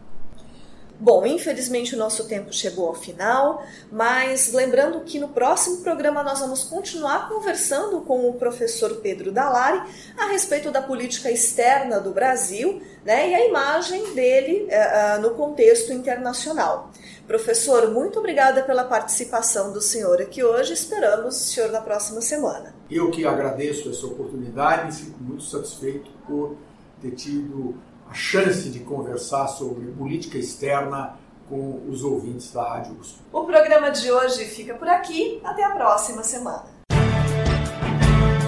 Bom, 1.01 1.25
infelizmente 1.25 1.95
o 1.95 1.99
nosso 1.99 2.29
tempo 2.29 2.53
chegou 2.53 2.87
ao 2.87 2.95
final, 2.95 3.65
mas 3.91 4.53
lembrando 4.53 5.01
que 5.01 5.19
no 5.19 5.29
próximo 5.29 5.79
programa 5.79 6.23
nós 6.23 6.41
vamos 6.41 6.65
continuar 6.65 7.27
conversando 7.27 8.03
com 8.03 8.29
o 8.29 8.35
professor 8.35 8.97
Pedro 8.97 9.33
Dalari 9.33 9.83
a 10.19 10.27
respeito 10.27 10.71
da 10.71 10.83
política 10.83 11.31
externa 11.31 11.99
do 11.99 12.11
Brasil 12.11 12.83
né, 13.03 13.31
e 13.31 13.35
a 13.35 13.47
imagem 13.47 14.13
dele 14.15 14.69
uh, 14.69 15.23
no 15.23 15.31
contexto 15.31 15.91
internacional. 15.91 16.91
Professor, 17.27 17.91
muito 17.91 18.19
obrigada 18.19 18.63
pela 18.63 18.85
participação 18.85 19.73
do 19.73 19.81
senhor 19.81 20.21
aqui 20.21 20.45
hoje. 20.45 20.75
Esperamos 20.75 21.37
o 21.37 21.47
senhor 21.47 21.73
na 21.73 21.81
próxima 21.81 22.21
semana. 22.21 22.75
Eu 22.91 23.11
que 23.11 23.25
agradeço 23.25 23.89
essa 23.89 24.05
oportunidade 24.05 24.91
e 24.91 25.05
fico 25.05 25.23
muito 25.23 25.45
satisfeito 25.45 26.11
por 26.27 26.57
ter 27.01 27.13
tido 27.13 27.75
a 28.11 28.15
chance 28.15 28.69
de 28.69 28.81
conversar 28.81 29.47
sobre 29.47 29.87
política 29.93 30.37
externa 30.37 31.15
com 31.49 31.81
os 31.89 32.03
ouvintes 32.03 32.53
da 32.53 32.63
Rádio 32.63 32.97
USP. 33.01 33.19
O 33.33 33.45
programa 33.45 33.91
de 33.91 34.11
hoje 34.11 34.45
fica 34.47 34.75
por 34.75 34.89
aqui. 34.89 35.41
Até 35.45 35.65
a 35.65 35.71
próxima 35.71 36.23
semana. 36.25 36.65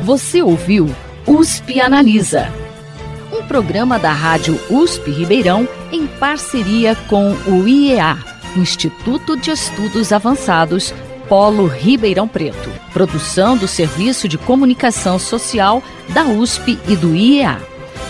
Você 0.03 0.43
ouviu 0.43 0.87
USP 1.27 1.81
Analisa, 1.81 2.49
um 3.33 3.47
programa 3.47 3.99
da 4.01 4.13
Rádio 4.13 4.59
USP 4.69 5.13
Ribeirão 5.13 5.69
em 5.93 6.07
parceria 6.07 6.97
com 7.09 7.33
o 7.33 7.67
IEA, 7.67 8.19
Instituto 8.57 9.37
de 9.37 9.53
Estudos 9.53 10.13
Avançados, 10.13 10.93
Polo 11.29 11.67
Ribeirão 11.67 12.27
Preto. 12.27 12.69
Produção 12.93 13.57
do 13.57 13.69
Serviço 13.69 14.29
de 14.29 14.37
Comunicação 14.37 15.21
Social 15.21 15.81
da 16.09 16.25
USP 16.25 16.79
e 16.89 16.97
do 16.97 17.15
IEA. 17.15 17.61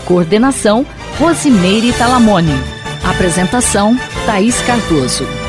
Coordenação 0.07 0.87
Rosimeire 1.19 1.93
Talamone. 1.93 2.55
Apresentação 3.05 3.97
Thaís 4.27 4.61
Cardoso. 4.63 5.42